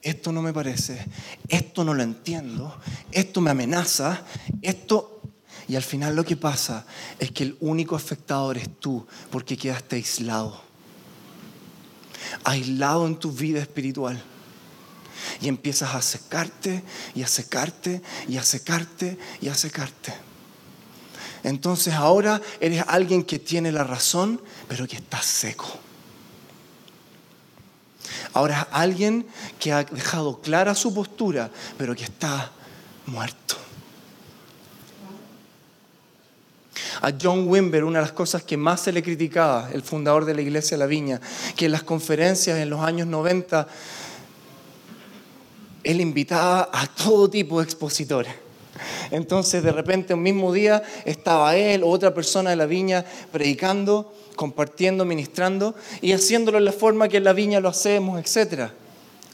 [0.05, 1.03] esto no me parece,
[1.47, 2.79] esto no lo entiendo,
[3.11, 4.23] esto me amenaza,
[4.61, 5.11] esto...
[5.67, 6.85] Y al final lo que pasa
[7.17, 10.61] es que el único afectado eres tú, porque quedaste aislado.
[12.43, 14.21] Aislado en tu vida espiritual
[15.41, 16.83] y empiezas a secarte
[17.15, 20.13] y a secarte y a secarte y a secarte.
[21.41, 25.79] Entonces ahora eres alguien que tiene la razón, pero que está seco.
[28.35, 29.25] Ahora alguien
[29.57, 32.51] que ha dejado clara su postura, pero que está
[33.05, 33.55] muerto.
[37.01, 40.33] A John Wimber, una de las cosas que más se le criticaba, el fundador de
[40.33, 41.21] la iglesia de la Viña,
[41.55, 43.67] que en las conferencias en los años 90
[45.85, 48.33] él invitaba a todo tipo de expositores.
[49.11, 54.13] Entonces, de repente, un mismo día estaba él o otra persona de la viña predicando,
[54.35, 58.69] compartiendo, ministrando y haciéndolo en la forma que en la viña lo hacemos, etc.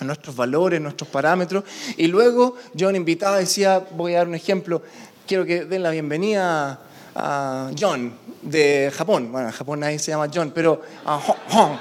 [0.02, 1.64] nuestros valores, nuestros parámetros.
[1.98, 4.82] Y luego John invitaba, decía, voy a dar un ejemplo,
[5.28, 6.80] quiero que den la bienvenida
[7.16, 8.14] a John.
[8.42, 9.32] de Japón.
[9.32, 11.72] Bueno, en Japón nadie se llama John, pero a Hong Kong.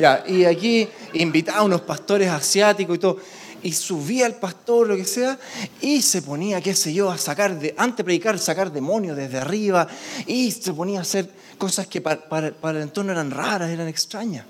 [0.00, 3.18] Ya, y aquí invitaba a unos pastores asiáticos y todo.
[3.62, 5.38] Y subía el pastor, lo que sea,
[5.80, 9.38] y se ponía, qué sé yo, a sacar, de, antes de predicar, sacar demonios desde
[9.38, 9.88] arriba,
[10.26, 14.44] y se ponía a hacer cosas que para, el entorno eran raras, eran extrañas.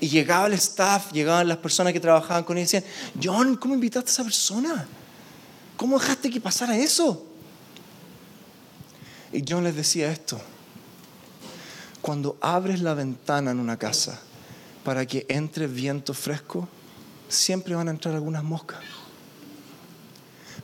[0.00, 2.84] Y llegaba el staff, llegaban las personas que trabajaban con él y decían,
[3.22, 4.86] John, ¿cómo invitaste a esa persona?
[5.76, 7.26] ¿Cómo dejaste que pasara eso?
[9.32, 10.40] Y John les decía esto,
[12.00, 14.20] cuando abres la ventana en una casa
[14.84, 16.68] para que entre viento fresco,
[17.28, 18.80] siempre van a entrar algunas moscas.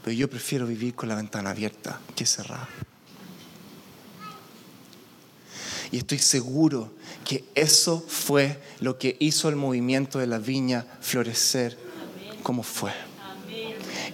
[0.03, 2.69] Pero yo prefiero vivir con la ventana abierta que cerrada.
[5.90, 6.92] Y estoy seguro
[7.25, 11.77] que eso fue lo que hizo el movimiento de la viña florecer
[12.42, 12.92] como fue.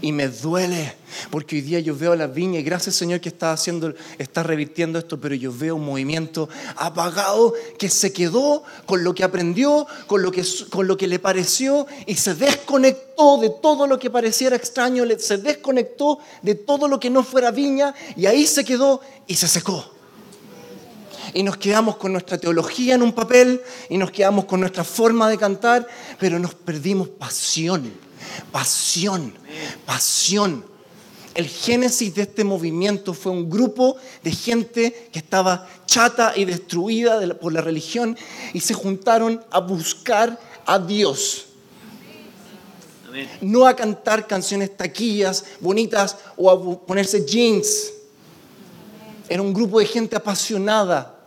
[0.00, 0.94] Y me duele,
[1.30, 4.98] porque hoy día yo veo la viña y gracias Señor que está haciendo, está revirtiendo
[4.98, 10.22] esto, pero yo veo un movimiento apagado que se quedó con lo que aprendió, con
[10.22, 14.56] lo que, con lo que le pareció y se desconectó de todo lo que pareciera
[14.56, 19.36] extraño, se desconectó de todo lo que no fuera viña y ahí se quedó y
[19.36, 20.01] se secó
[21.34, 25.28] y nos quedamos con nuestra teología en un papel y nos quedamos con nuestra forma
[25.28, 25.86] de cantar,
[26.18, 27.92] pero nos perdimos pasión,
[28.50, 29.32] pasión,
[29.86, 30.64] pasión.
[31.34, 37.20] El génesis de este movimiento fue un grupo de gente que estaba chata y destruida
[37.38, 38.16] por la religión
[38.52, 41.46] y se juntaron a buscar a Dios.
[43.40, 47.92] No a cantar canciones taquillas, bonitas o a ponerse jeans.
[49.28, 51.21] Era un grupo de gente apasionada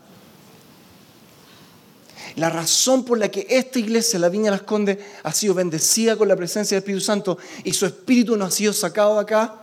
[2.36, 6.28] la razón por la que esta iglesia, la Viña Las Condes, ha sido bendecida con
[6.28, 9.62] la presencia del Espíritu Santo y su Espíritu no ha sido sacado de acá,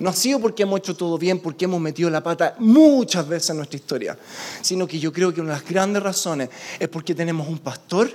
[0.00, 3.50] no ha sido porque hemos hecho todo bien, porque hemos metido la pata muchas veces
[3.50, 4.18] en nuestra historia,
[4.60, 6.48] sino que yo creo que una de las grandes razones
[6.80, 8.10] es porque tenemos un pastor,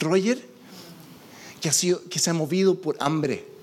[0.00, 0.44] Roger,
[1.60, 3.53] que, ha sido, que se ha movido por hambre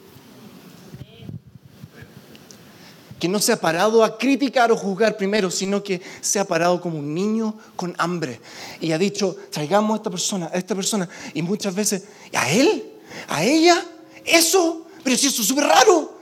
[3.22, 6.82] que no se ha parado a criticar o juzgar primero, sino que se ha parado
[6.82, 8.42] como un niño con hambre
[8.80, 12.84] y ha dicho, traigamos a esta persona, a esta persona, y muchas veces, ¿a él?
[13.28, 13.86] ¿A ella?
[14.26, 14.88] ¿Eso?
[15.04, 16.18] Pero si eso es súper raro.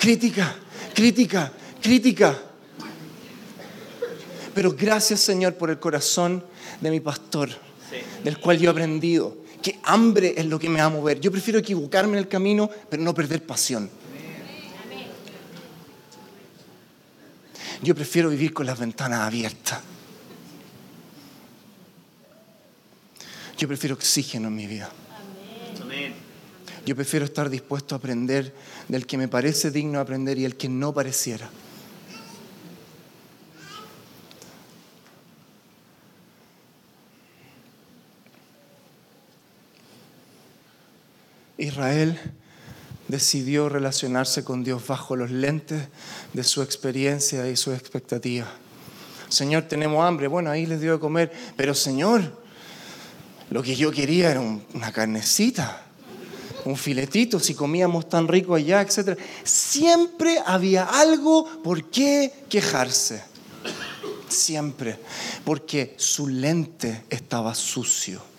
[0.00, 0.56] Crítica,
[0.92, 2.36] crítica, crítica.
[4.52, 6.44] Pero gracias Señor por el corazón
[6.80, 7.50] de mi pastor,
[8.24, 11.20] del cual yo he aprendido que hambre es lo que me va a mover.
[11.20, 13.88] Yo prefiero equivocarme en el camino, pero no perder pasión.
[17.82, 19.80] Yo prefiero vivir con las ventanas abiertas.
[23.56, 24.90] Yo prefiero oxígeno en mi vida.
[26.86, 28.54] Yo prefiero estar dispuesto a aprender
[28.88, 31.50] del que me parece digno de aprender y el que no pareciera.
[41.58, 42.18] Israel
[43.10, 45.88] decidió relacionarse con Dios bajo los lentes
[46.32, 48.46] de su experiencia y su expectativa.
[49.28, 50.26] Señor, tenemos hambre.
[50.26, 51.32] Bueno, ahí les dio de comer.
[51.56, 52.22] Pero Señor,
[53.50, 55.86] lo que yo quería era una carnecita,
[56.64, 59.18] un filetito, si comíamos tan rico allá, etc.
[59.44, 63.22] Siempre había algo por qué quejarse.
[64.28, 64.98] Siempre.
[65.44, 68.29] Porque su lente estaba sucio.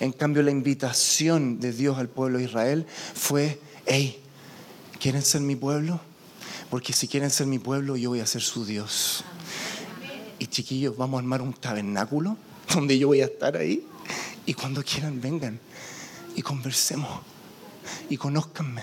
[0.00, 4.20] En cambio, la invitación de Dios al pueblo de Israel fue, hey,
[4.98, 6.00] ¿quieren ser mi pueblo?
[6.70, 9.24] Porque si quieren ser mi pueblo, yo voy a ser su Dios.
[10.38, 12.36] Y chiquillos, vamos a armar un tabernáculo
[12.74, 13.86] donde yo voy a estar ahí.
[14.46, 15.60] Y cuando quieran, vengan
[16.34, 17.20] y conversemos
[18.08, 18.82] y conózcanme.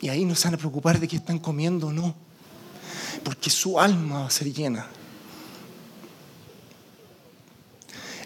[0.00, 2.14] Y ahí no se van a preocupar de qué están comiendo o no,
[3.22, 4.86] porque su alma va a ser llena.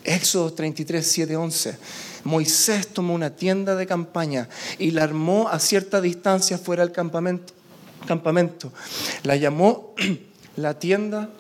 [0.05, 1.79] Éxodo 33, 7, 11.
[2.25, 7.55] Moisés tomó una tienda de campaña y la armó a cierta distancia fuera del campamento.
[8.07, 8.73] campamento.
[9.23, 9.95] La llamó
[10.57, 11.31] la tienda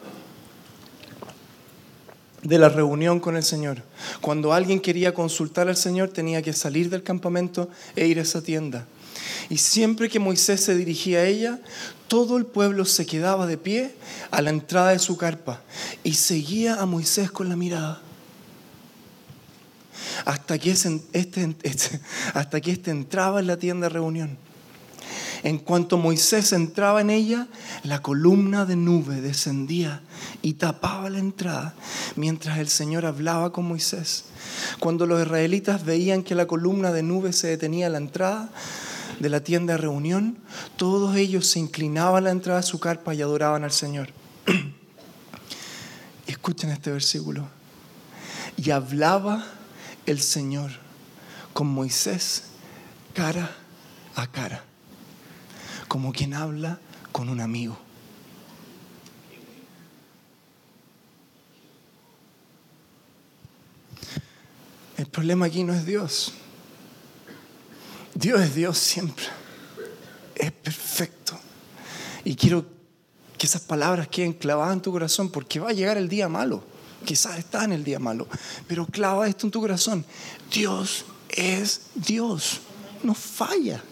[2.43, 3.83] de la reunión con el Señor.
[4.21, 8.43] Cuando alguien quería consultar al Señor tenía que salir del campamento e ir a esa
[8.43, 8.87] tienda.
[9.51, 11.61] Y siempre que Moisés se dirigía a ella,
[12.09, 13.95] todo el pueblo se quedaba de pie
[14.31, 15.63] a la entrada de su carpa
[16.03, 18.03] y seguía a Moisés con la mirada
[20.25, 22.01] hasta que este, este,
[22.35, 24.39] hasta que este entraba en la tienda de reunión.
[25.45, 27.49] En cuanto Moisés entraba en ella,
[27.83, 30.01] la columna de nube descendía
[30.41, 31.75] y tapaba la entrada
[32.17, 34.25] mientras el Señor hablaba con Moisés.
[34.81, 38.49] Cuando los israelitas veían que la columna de nube se detenía a la entrada
[39.21, 40.39] de la tienda de reunión,
[40.77, 44.09] todos ellos se inclinaban a la entrada de su carpa y adoraban al Señor.
[46.27, 47.47] Escuchen este versículo.
[48.57, 49.45] Y hablaba
[50.07, 50.71] el Señor
[51.53, 52.45] con Moisés
[53.15, 53.57] cara
[54.17, 54.65] a cara,
[55.89, 56.79] como quien habla
[57.13, 57.79] con un amigo.
[64.97, 66.33] El problema aquí no es Dios.
[68.15, 69.25] Dios es Dios siempre.
[70.35, 71.39] Es perfecto.
[72.25, 72.65] Y quiero
[73.37, 76.65] que esas palabras queden clavadas en tu corazón porque va a llegar el día malo.
[77.05, 78.27] Quizás estás en el día malo,
[78.67, 80.05] pero clava esto en tu corazón.
[80.51, 82.61] Dios es Dios.
[83.03, 83.83] No falla.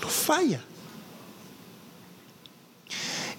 [0.00, 0.62] No falla.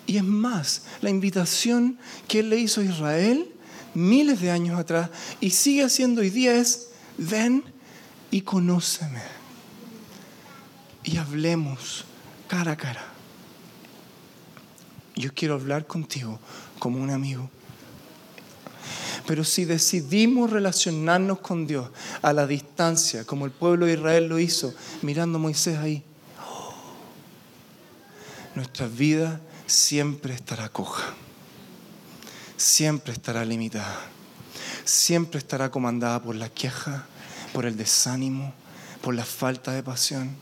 [0.05, 1.97] Y es más, la invitación
[2.28, 3.51] que Él le hizo a Israel
[3.93, 5.09] miles de años atrás
[5.41, 7.63] y sigue haciendo hoy día es, ven
[8.32, 9.22] y conóceme.
[11.03, 12.05] Y hablemos
[12.47, 13.05] cara a cara.
[15.15, 16.39] Yo quiero hablar contigo
[16.80, 17.49] como un amigo.
[19.28, 21.89] Pero si decidimos relacionarnos con Dios
[22.23, 24.73] a la distancia, como el pueblo de Israel lo hizo,
[25.03, 26.03] mirando a Moisés ahí,
[28.55, 31.13] nuestra vida siempre estará coja
[32.57, 33.95] siempre estará limitada,
[34.84, 37.05] siempre estará comandada por la queja,
[37.53, 38.53] por el desánimo,
[39.01, 40.36] por la falta de pasión.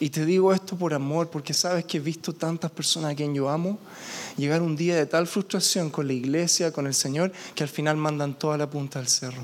[0.00, 3.34] Y te digo esto por amor, porque sabes que he visto tantas personas a quien
[3.34, 3.78] yo amo
[4.36, 7.96] llegar un día de tal frustración con la iglesia, con el Señor, que al final
[7.96, 9.42] mandan toda la punta del cerro.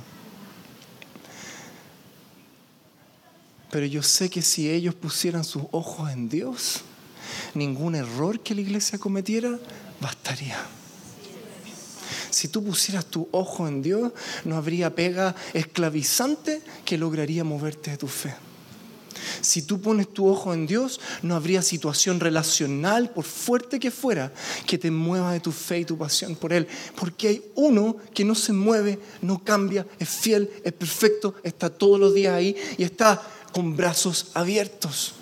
[3.71, 6.81] Pero yo sé que si ellos pusieran sus ojos en Dios,
[7.55, 9.59] ningún error que la iglesia cometiera
[10.01, 10.59] bastaría.
[12.31, 14.13] Si tú pusieras tu ojo en Dios,
[14.45, 18.35] no habría pega esclavizante que lograría moverte de tu fe.
[19.41, 24.33] Si tú pones tu ojo en Dios, no habría situación relacional, por fuerte que fuera,
[24.67, 26.67] que te mueva de tu fe y tu pasión por Él.
[26.99, 31.99] Porque hay uno que no se mueve, no cambia, es fiel, es perfecto, está todos
[31.99, 33.21] los días ahí y está
[33.53, 35.15] con brazos abiertos.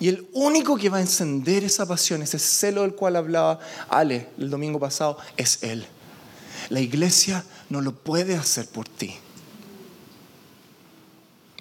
[0.00, 4.28] Y el único que va a encender esa pasión, ese celo del cual hablaba Ale
[4.38, 5.86] el domingo pasado, es Él.
[6.68, 9.14] La iglesia no lo puede hacer por ti.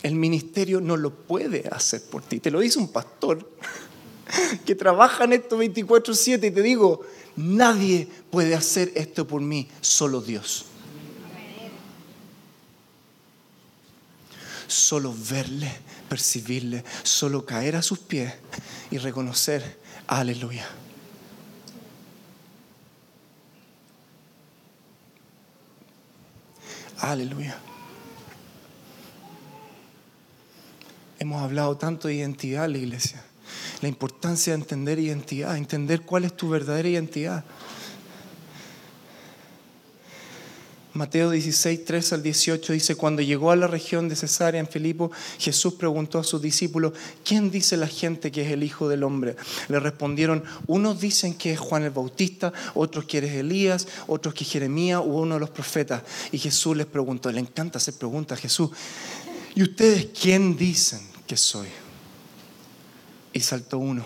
[0.07, 2.39] El ministerio no lo puede hacer por ti.
[2.39, 3.51] Te lo dice un pastor
[4.65, 7.01] que trabaja en esto 24/7 y te digo,
[7.35, 10.63] nadie puede hacer esto por mí, solo Dios.
[14.65, 15.69] Solo verle
[16.07, 18.33] percibirle, solo caer a sus pies
[18.89, 19.77] y reconocer,
[20.07, 20.69] aleluya.
[26.99, 27.57] Aleluya.
[31.19, 33.23] Hemos hablado tanto de identidad en la iglesia,
[33.81, 37.43] la importancia de entender identidad, entender cuál es tu verdadera identidad.
[40.97, 45.11] Mateo 16, 3 al 18 dice, cuando llegó a la región de Cesarea en Filipo,
[45.37, 46.93] Jesús preguntó a sus discípulos,
[47.23, 49.35] ¿quién dice la gente que es el Hijo del Hombre?
[49.69, 54.43] Le respondieron, unos dicen que es Juan el Bautista, otros que eres Elías, otros que
[54.43, 56.01] Jeremías o uno de los profetas.
[56.31, 58.71] Y Jesús les preguntó, le encanta hacer preguntas a Jesús,
[59.57, 61.67] ¿y ustedes quién dicen que soy?
[63.33, 64.05] Y saltó uno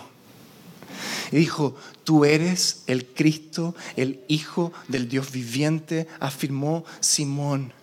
[1.30, 7.74] y dijo, tú eres el Cristo, el Hijo del Dios viviente, afirmó Simón.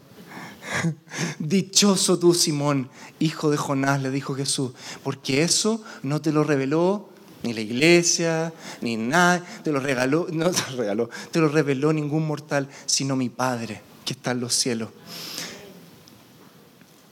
[1.40, 2.90] Dichoso tú, Simón,
[3.20, 4.72] hijo de Jonás, le dijo Jesús,
[5.04, 7.10] porque eso no te lo reveló
[7.44, 8.52] ni la iglesia,
[8.82, 13.16] ni nada, te lo regaló, no te lo regaló, te lo reveló ningún mortal, sino
[13.16, 14.90] mi Padre que está en los cielos.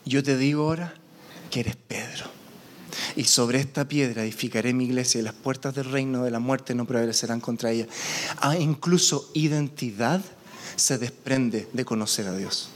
[0.08, 0.94] Yo te digo ahora
[1.52, 2.26] que eres Pedro
[3.18, 6.74] y sobre esta piedra edificaré mi iglesia y las puertas del reino de la muerte
[6.74, 7.88] no prevalecerán contra ella.
[8.40, 10.22] Ah, incluso identidad
[10.78, 12.70] se desprende de conocer a Dios.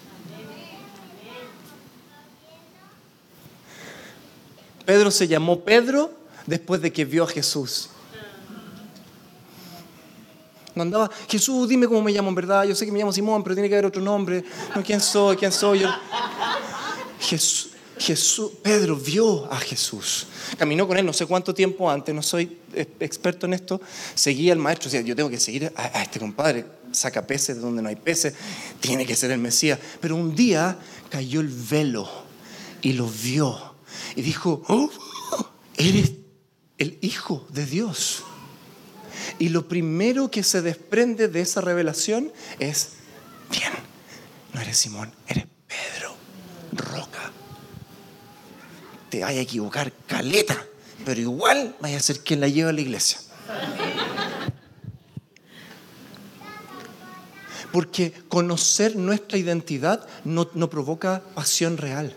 [4.85, 6.11] Pedro se llamó Pedro
[6.47, 7.91] después de que vio a Jesús.
[10.75, 12.65] No andaba, Jesús, dime cómo me llamo en verdad.
[12.65, 14.43] Yo sé que me llamo Simón, pero tiene que haber otro nombre.
[14.75, 15.37] No, ¿quién soy?
[15.37, 15.85] ¿Quién soy?
[17.21, 20.25] Jesús, Pedro vio a Jesús,
[20.57, 22.57] caminó con él no sé cuánto tiempo antes, no soy
[22.99, 23.79] experto en esto,
[24.15, 27.81] seguía al maestro, decía, yo tengo que seguir a, este compadre, saca peces de donde
[27.81, 28.33] no hay peces,
[28.79, 29.77] tiene que ser el Mesías.
[29.99, 32.09] Pero un día cayó el velo
[32.81, 33.75] y lo vio
[34.15, 34.89] y dijo, oh,
[35.77, 36.13] eres
[36.77, 38.23] el Hijo de Dios.
[39.37, 42.93] Y lo primero que se desprende de esa revelación es,
[43.51, 43.71] bien,
[44.53, 46.15] no eres Simón, eres Pedro,
[46.73, 47.10] roca
[49.11, 50.65] te vaya a equivocar caleta,
[51.05, 53.19] pero igual vaya a ser quien la lleva a la iglesia.
[57.71, 62.15] Porque conocer nuestra identidad no, provoca pasión real.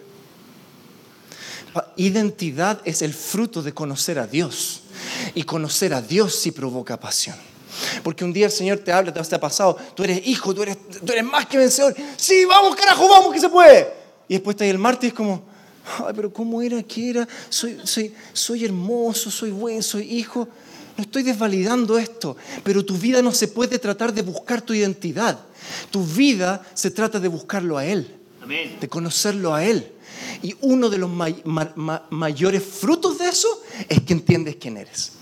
[1.97, 4.82] Identidad es el fruto de conocer a Dios.
[5.34, 7.36] Y conocer a Dios sí provoca pasión.
[8.05, 10.78] Porque un día el Señor te habla, te ha pasado, tú eres hijo, tú eres,
[11.05, 11.95] tú eres más que vencedor.
[12.16, 13.92] Sí, vamos carajo, vamos que se puede.
[14.28, 15.53] Y después está ahí el martes como,
[15.99, 16.82] ay, pero ¿cómo era?
[16.82, 17.28] ¿Qué era?
[17.49, 20.49] Soy, soy, soy hermoso, soy buen, soy hijo.
[20.97, 25.39] No estoy desvalidando esto, pero tu vida no se puede tratar de buscar tu identidad.
[25.91, 28.76] Tu vida se trata de buscarlo a Él, Amén.
[28.80, 29.91] de conocerlo a Él.
[30.43, 33.49] Y uno de los may- ma- ma- mayores frutos de eso
[33.89, 35.12] es que entiendes quién eres.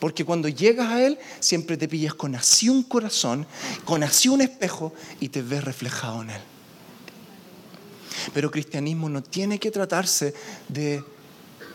[0.00, 3.46] Porque cuando llegas a Él, siempre te pillas con así un corazón,
[3.84, 6.40] con así un espejo y te ves reflejado en Él.
[8.32, 10.34] Pero cristianismo no tiene que tratarse
[10.68, 11.04] de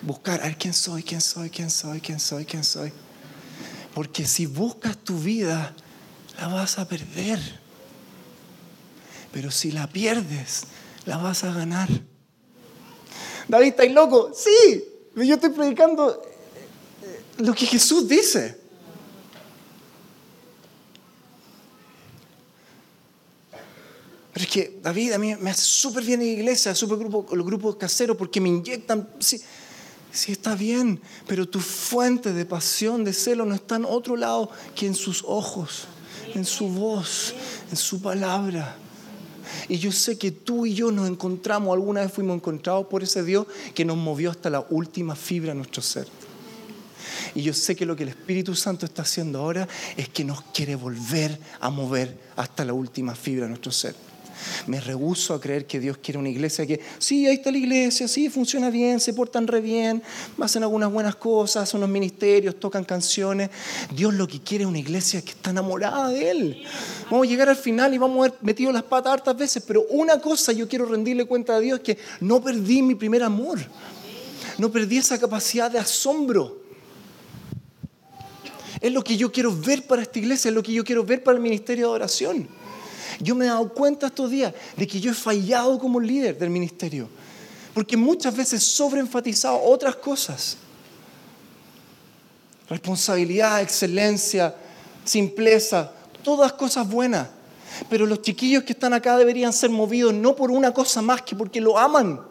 [0.02, 2.92] buscar, a ver quién soy, quién soy, quién soy, quién soy, quién soy.
[3.94, 5.76] Porque si buscas tu vida,
[6.40, 7.40] la vas a perder.
[9.32, 10.64] Pero si la pierdes,
[11.06, 11.90] la vas a ganar.
[13.48, 14.32] David, ¿estáis loco?
[14.34, 14.84] Sí,
[15.16, 16.22] yo estoy predicando
[17.04, 18.59] eh, lo que Jesús dice.
[24.40, 27.28] Pero es que David a mí me hace súper bien en la iglesia, súper grupo,
[27.36, 29.10] los grupos caseros, porque me inyectan.
[29.20, 29.42] Sí,
[30.14, 34.50] sí, está bien, pero tu fuente de pasión, de celo, no está en otro lado
[34.76, 35.88] que en sus ojos,
[36.36, 37.34] en su voz,
[37.70, 38.78] en su palabra.
[39.68, 43.24] Y yo sé que tú y yo nos encontramos, alguna vez fuimos encontrados por ese
[43.24, 46.08] Dios que nos movió hasta la última fibra de nuestro ser.
[47.36, 49.68] Y yo sé que lo que el Espíritu Santo está haciendo ahora
[49.98, 54.08] es que nos quiere volver a mover hasta la última fibra de nuestro ser.
[54.68, 58.08] Me rehúso a creer que Dios quiere una iglesia que, sí, ahí está la iglesia,
[58.08, 60.02] sí, funciona bien, se portan re bien,
[60.40, 63.50] hacen algunas buenas cosas, hacen unos ministerios, tocan canciones.
[63.96, 66.64] Dios lo que quiere es una iglesia que está enamorada de Él.
[67.10, 69.86] Vamos a llegar al final y vamos a haber metido las patas hartas veces, pero
[69.90, 73.60] una cosa yo quiero rendirle cuenta a Dios, que no perdí mi primer amor.
[74.58, 76.60] No perdí esa capacidad de asombro.
[78.82, 81.24] Es lo que yo quiero ver para esta iglesia, es lo que yo quiero ver
[81.24, 82.48] para el ministerio de oración.
[83.20, 86.50] Yo me he dado cuenta estos días de que yo he fallado como líder del
[86.50, 87.10] ministerio,
[87.74, 90.58] porque muchas veces sobreenfatizado otras cosas.
[92.70, 94.56] Responsabilidad, excelencia,
[95.04, 95.92] simpleza,
[96.24, 97.28] todas cosas buenas.
[97.90, 101.36] Pero los chiquillos que están acá deberían ser movidos no por una cosa más que
[101.36, 102.29] porque lo aman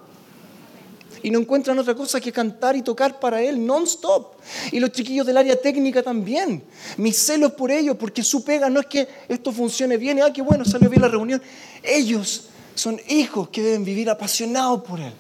[1.22, 4.34] y no encuentran otra cosa que cantar y tocar para Él non-stop.
[4.72, 6.62] Y los chiquillos del área técnica también.
[6.96, 10.32] Mis celos por ellos, porque su pega no es que esto funcione bien y, ah,
[10.32, 11.42] qué bueno, salió bien la reunión.
[11.82, 15.12] Ellos son hijos que deben vivir apasionados por Él.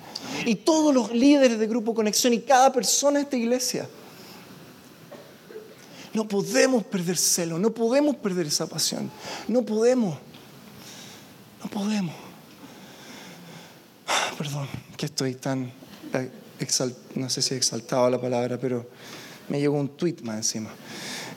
[0.46, 3.88] Y todos los líderes de Grupo Conexión y cada persona de esta iglesia.
[6.14, 9.10] No podemos perder celo, no podemos perder esa pasión.
[9.46, 10.18] No podemos.
[11.62, 12.14] No podemos.
[14.38, 15.70] Perdón, que estoy tan
[16.60, 18.86] exal- no sé si exaltado la palabra, pero
[19.48, 20.70] me llegó un tweet más encima.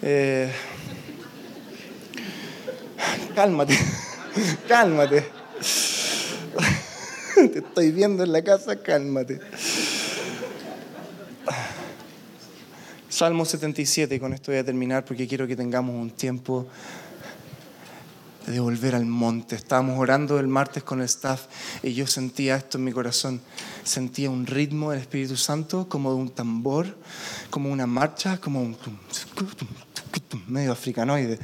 [0.01, 0.51] Eh,
[3.35, 3.77] cálmate,
[4.67, 5.25] cálmate.
[7.53, 9.39] Te estoy viendo en la casa, cálmate.
[13.09, 16.65] Salmo 77, y con esto voy a terminar porque quiero que tengamos un tiempo
[18.47, 19.55] de volver al monte.
[19.55, 21.45] Estábamos orando el martes con el staff
[21.83, 23.41] y yo sentía esto en mi corazón.
[23.83, 26.97] Sentía un ritmo del Espíritu Santo como de un tambor,
[27.49, 28.77] como una marcha, como un
[30.47, 31.39] medio africanoide.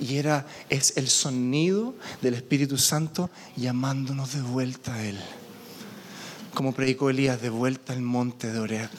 [0.00, 5.18] Y era, es el sonido del Espíritu Santo llamándonos de vuelta a Él.
[6.54, 8.90] Como predicó Elías, de vuelta al monte de Oreb.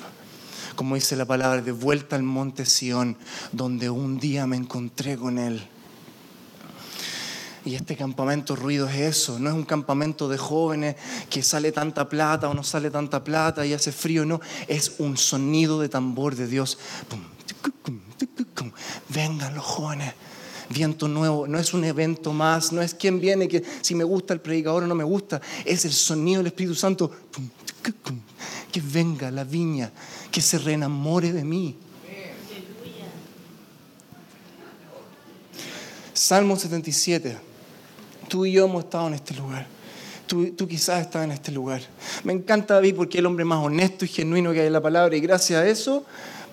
[0.75, 3.17] Como dice la palabra, de vuelta al monte Sión,
[3.51, 5.67] donde un día me encontré con Él.
[7.63, 10.95] Y este campamento ruido es eso, no es un campamento de jóvenes
[11.29, 15.15] que sale tanta plata o no sale tanta plata y hace frío, no, es un
[15.15, 16.79] sonido de tambor de Dios.
[19.09, 20.13] Vengan los jóvenes,
[20.69, 24.33] viento nuevo, no es un evento más, no es quién viene, que si me gusta
[24.33, 27.11] el predicador o no me gusta, es el sonido del Espíritu Santo.
[28.71, 29.91] Que venga la viña,
[30.31, 31.77] que se reenamore de mí.
[36.13, 37.50] Salmo 77.
[38.31, 39.67] Tú y yo hemos estado en este lugar.
[40.25, 41.81] Tú, tú quizás estás en este lugar.
[42.23, 44.79] Me encanta David porque es el hombre más honesto y genuino que hay en la
[44.79, 46.05] palabra y gracias a eso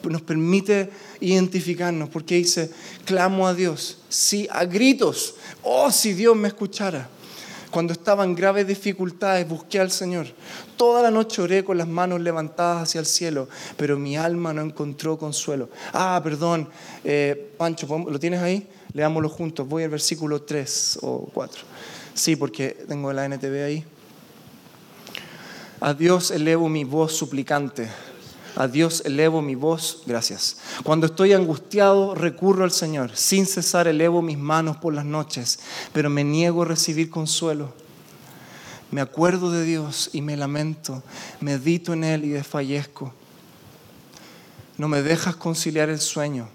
[0.09, 2.71] nos permite identificarnos porque dice,
[3.05, 7.09] clamo a Dios, sí, a gritos, oh, si Dios me escuchara.
[7.71, 10.27] Cuando estaba en graves dificultades busqué al Señor.
[10.79, 14.63] Toda la noche oré con las manos levantadas hacia el cielo, pero mi alma no
[14.63, 15.69] encontró consuelo.
[15.93, 16.69] Ah, perdón,
[17.05, 18.67] eh, Pancho, ¿lo tienes ahí?
[18.93, 19.69] Leámoslo juntos.
[19.69, 21.63] Voy al versículo 3 o 4.
[22.15, 23.85] Sí, porque tengo la NTV ahí.
[25.81, 27.89] A Dios elevo mi voz suplicante.
[28.57, 30.57] A Dios elevo mi voz, gracias.
[30.83, 33.15] Cuando estoy angustiado, recurro al Señor.
[33.15, 35.61] Sin cesar elevo mis manos por las noches,
[35.93, 37.73] pero me niego a recibir consuelo.
[38.91, 41.05] Me acuerdo de Dios y me lamento.
[41.41, 43.13] Medito en Él y desfallezco.
[44.77, 46.49] No me dejas conciliar el sueño.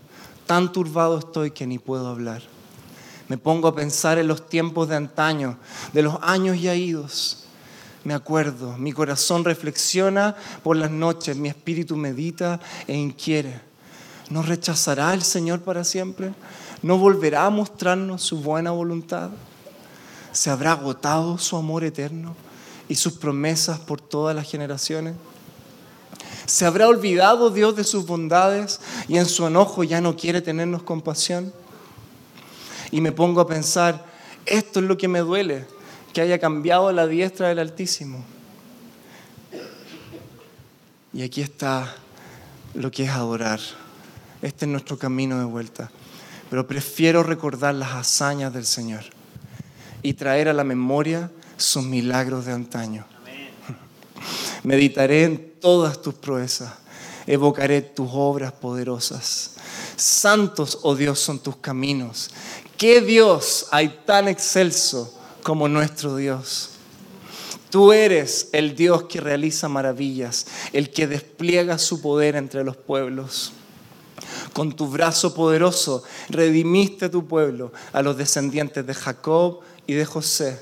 [0.45, 2.41] Tan turbado estoy que ni puedo hablar.
[3.27, 5.57] Me pongo a pensar en los tiempos de antaño,
[5.93, 7.43] de los años ya idos
[8.03, 13.61] me acuerdo, mi corazón reflexiona por las noches, mi espíritu medita e inquiere.
[14.29, 16.33] ¿No rechazará el Señor para siempre?
[16.81, 19.29] ¿No volverá a mostrarnos su buena voluntad?
[20.33, 22.35] ¿Se habrá agotado su amor eterno
[22.89, 25.15] y sus promesas por todas las generaciones?
[26.45, 30.83] ¿Se habrá olvidado Dios de sus bondades y en su enojo ya no quiere tenernos
[30.83, 31.53] compasión?
[32.91, 34.05] Y me pongo a pensar,
[34.45, 35.65] esto es lo que me duele,
[36.13, 38.23] que haya cambiado la diestra del Altísimo.
[41.13, 41.95] Y aquí está
[42.73, 43.59] lo que es adorar.
[44.41, 45.91] Este es nuestro camino de vuelta.
[46.49, 49.03] Pero prefiero recordar las hazañas del Señor
[50.01, 53.05] y traer a la memoria sus milagros de antaño.
[54.63, 56.73] Meditaré en todas tus proezas,
[57.25, 59.55] evocaré tus obras poderosas.
[59.95, 62.29] Santos, oh Dios, son tus caminos.
[62.77, 65.21] ¿Qué Dios hay tan excelso?
[65.43, 66.69] como nuestro Dios.
[67.69, 73.51] Tú eres el Dios que realiza maravillas, el que despliega su poder entre los pueblos.
[74.53, 80.61] Con tu brazo poderoso redimiste tu pueblo, a los descendientes de Jacob y de José.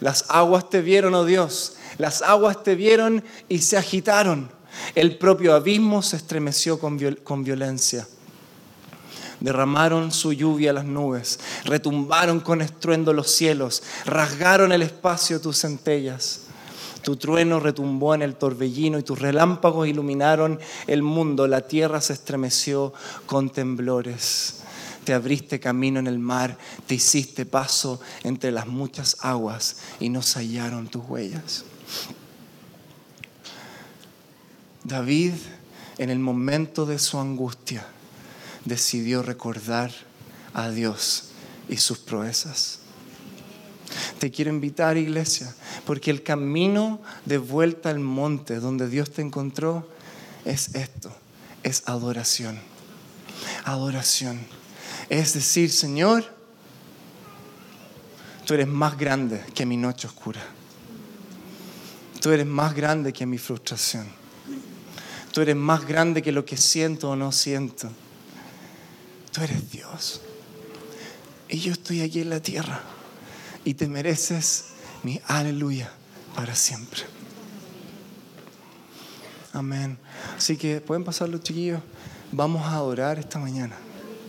[0.00, 4.50] Las aguas te vieron, oh Dios, las aguas te vieron y se agitaron.
[4.94, 6.96] El propio abismo se estremeció con,
[7.44, 8.06] violencia
[9.40, 16.42] derramaron su lluvia las nubes, retumbaron con estruendo los cielos, rasgaron el espacio tus centellas.
[17.02, 21.46] Tu trueno retumbó en el torbellino y tus relámpagos iluminaron el mundo.
[21.46, 22.92] La tierra se estremeció
[23.26, 24.62] con temblores.
[25.04, 30.20] Te abriste camino en el mar, te hiciste paso entre las muchas aguas y no
[30.20, 31.64] hallaron tus huellas.
[34.84, 35.34] David,
[35.98, 37.86] en el momento de su angustia,
[38.64, 39.90] decidió recordar
[40.54, 41.30] a Dios
[41.68, 42.80] y sus proezas.
[44.18, 49.88] Te quiero invitar, iglesia, porque el camino de vuelta al monte donde Dios te encontró
[50.44, 51.12] es esto,
[51.62, 52.58] es adoración.
[53.64, 54.40] Adoración.
[55.08, 56.24] Es decir, Señor,
[58.44, 60.40] tú eres más grande que mi noche oscura.
[62.26, 64.04] Tú eres más grande que mi frustración.
[65.30, 67.88] Tú eres más grande que lo que siento o no siento
[69.30, 70.20] tú eres Dios.
[71.48, 72.80] Y yo estoy aquí en la tierra.
[73.64, 74.70] Y te mereces
[75.04, 75.88] mi aleluya
[76.34, 77.02] para siempre.
[79.52, 79.96] Amén.
[80.36, 81.80] Así que pueden pasar los chiquillos.
[82.32, 83.76] Vamos a adorar esta mañana.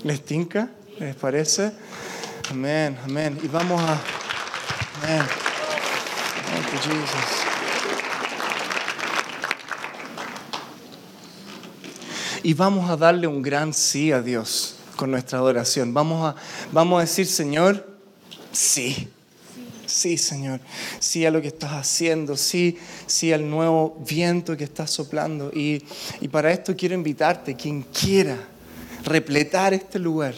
[0.03, 0.69] ¿Les tinca?
[0.99, 1.71] ¿Les parece?
[2.51, 3.39] Amén, amén.
[3.41, 3.99] Y vamos a...
[5.01, 5.25] Amén.
[6.83, 7.56] Jesus.
[12.47, 15.93] Y vamos a darle un gran sí a Dios con nuestra adoración.
[15.93, 16.35] Vamos a,
[16.71, 17.85] vamos a decir, Señor,
[18.53, 19.09] sí.
[19.85, 20.61] Sí, Señor.
[20.97, 22.37] Sí a lo que estás haciendo.
[22.37, 25.51] Sí, sí al nuevo viento que estás soplando.
[25.53, 25.83] Y,
[26.21, 28.37] y para esto quiero invitarte, quien quiera
[29.03, 30.33] repletar este lugar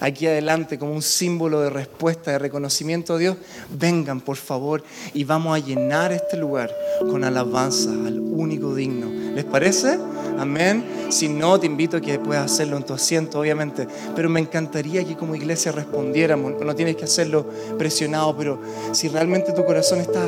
[0.00, 3.36] aquí adelante como un símbolo de respuesta, de reconocimiento a Dios,
[3.70, 4.82] vengan por favor
[5.14, 9.08] y vamos a llenar este lugar con alabanza al único digno.
[9.34, 10.00] ¿Les parece?
[10.38, 10.84] Amén.
[11.10, 13.86] Si no, te invito a que puedas hacerlo en tu asiento, obviamente.
[14.14, 16.54] Pero me encantaría que como iglesia respondiéramos.
[16.60, 17.46] No tienes que hacerlo
[17.78, 18.58] presionado, pero
[18.92, 20.26] si realmente tu corazón está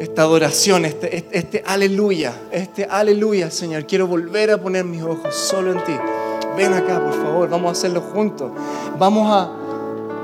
[0.00, 3.86] esta adoración, este, este, este, aleluya, este aleluya, Señor.
[3.86, 5.92] Quiero volver a poner mis ojos solo en ti.
[6.56, 8.50] Ven acá, por favor, vamos a hacerlo juntos.
[8.98, 9.48] Vamos a,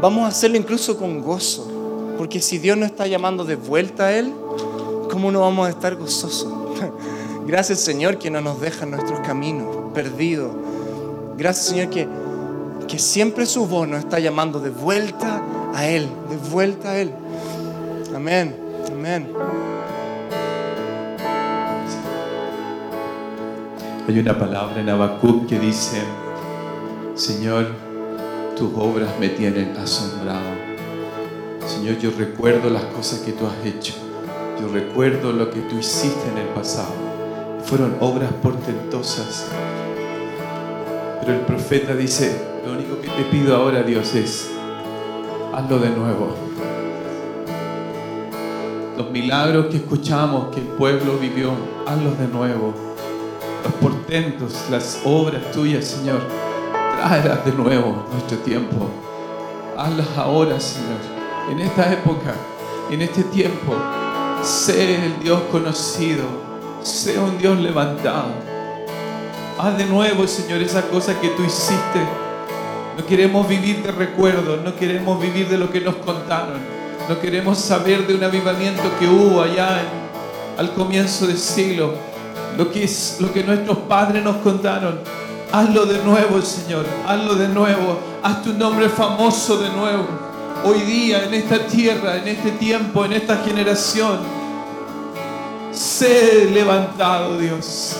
[0.02, 1.70] vamos a hacerlo incluso con gozo.
[2.18, 4.34] Porque si Dios nos está llamando de vuelta a Él,
[5.10, 6.52] ¿cómo no vamos a estar gozosos?
[7.48, 10.54] Gracias Señor que no nos deja en nuestros caminos perdidos.
[11.38, 12.06] Gracias Señor que,
[12.86, 15.42] que siempre su voz nos está llamando de vuelta
[15.74, 17.10] a Él, de vuelta a Él.
[18.14, 18.54] Amén,
[18.92, 19.32] amén.
[24.06, 26.02] Hay una palabra en Habacuc que dice,
[27.14, 27.68] Señor,
[28.58, 30.50] tus obras me tienen asombrado.
[31.66, 33.94] Señor, yo recuerdo las cosas que tú has hecho.
[34.60, 37.08] Yo recuerdo lo que tú hiciste en el pasado
[37.68, 39.46] fueron obras portentosas.
[41.20, 44.50] Pero el profeta dice, Lo único que te pido ahora, Dios, es
[45.52, 46.34] hazlo de nuevo.
[48.96, 51.52] Los milagros que escuchamos que el pueblo vivió,
[51.86, 52.72] hazlos de nuevo.
[53.62, 56.20] Los portentos, las obras tuyas, Señor,
[56.96, 58.88] tráelas de nuevo nuestro tiempo.
[59.76, 61.00] Hazlas ahora, Señor,
[61.50, 62.34] en esta época,
[62.90, 63.74] en este tiempo.
[64.42, 66.47] Sé el Dios conocido,
[66.88, 68.28] sé un Dios levantado.
[69.58, 72.00] Haz de nuevo, Señor, esa cosa que tú hiciste.
[72.96, 76.58] No queremos vivir de recuerdos, no queremos vivir de lo que nos contaron.
[77.08, 79.82] No queremos saber de un avivamiento que hubo allá
[80.56, 81.94] al comienzo del siglo.
[82.56, 85.00] Lo que, es, lo que nuestros padres nos contaron.
[85.52, 86.86] Hazlo de nuevo, Señor.
[87.06, 87.98] Hazlo de nuevo.
[88.22, 90.06] Haz tu nombre famoso de nuevo.
[90.64, 94.37] Hoy día, en esta tierra, en este tiempo, en esta generación.
[95.78, 97.94] Sé levantado, Dios.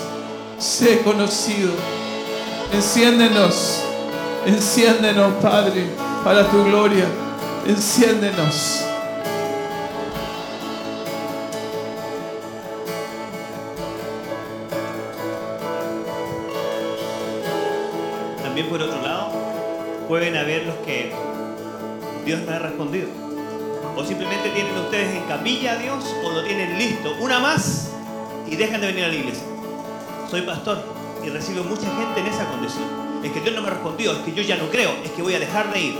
[0.57, 1.71] Sé conocido.
[2.73, 3.81] Enciéndenos.
[4.45, 5.85] Enciéndenos, Padre,
[6.25, 7.05] para tu gloria.
[7.65, 8.83] Enciéndenos.
[18.69, 19.31] por otro lado,
[20.07, 21.11] pueden haber los que
[22.25, 23.28] Dios no ha respondido.
[23.99, 27.17] O simplemente tienen ustedes en capilla a Dios o lo tienen listo.
[27.19, 27.89] Una más
[28.47, 29.43] y dejan de venir a la iglesia.
[30.31, 30.81] Soy pastor
[31.21, 32.85] y recibo mucha gente en esa condición.
[33.21, 35.35] Es que Dios no me respondió, es que yo ya no creo, es que voy
[35.35, 35.99] a dejar de ir.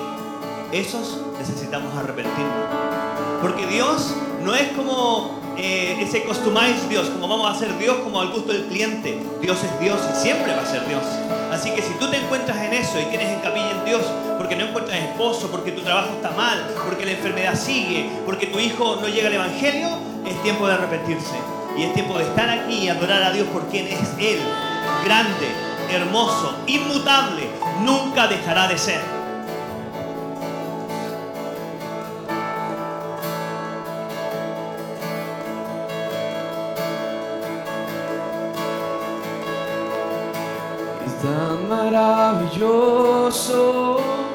[0.71, 2.69] Esos necesitamos arrepentirnos.
[3.41, 8.21] Porque Dios no es como eh, ese customize Dios, como vamos a hacer Dios como
[8.21, 9.21] al gusto del cliente.
[9.41, 11.03] Dios es Dios y siempre va a ser Dios.
[11.51, 14.03] Así que si tú te encuentras en eso y tienes en capilla en Dios
[14.49, 18.57] porque no encuentras esposo, porque tu trabajo está mal, porque la enfermedad sigue, porque tu
[18.57, 19.89] hijo no llega al Evangelio,
[20.25, 21.35] es tiempo de arrepentirse.
[21.77, 24.39] Y es tiempo de estar aquí y adorar a Dios por quien es Él,
[25.05, 25.47] grande,
[25.91, 27.43] hermoso, inmutable,
[27.81, 29.19] nunca dejará de ser.
[41.69, 44.28] maravilloso.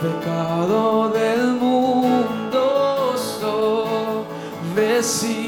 [0.00, 5.39] Pecado del mundo sobre sí.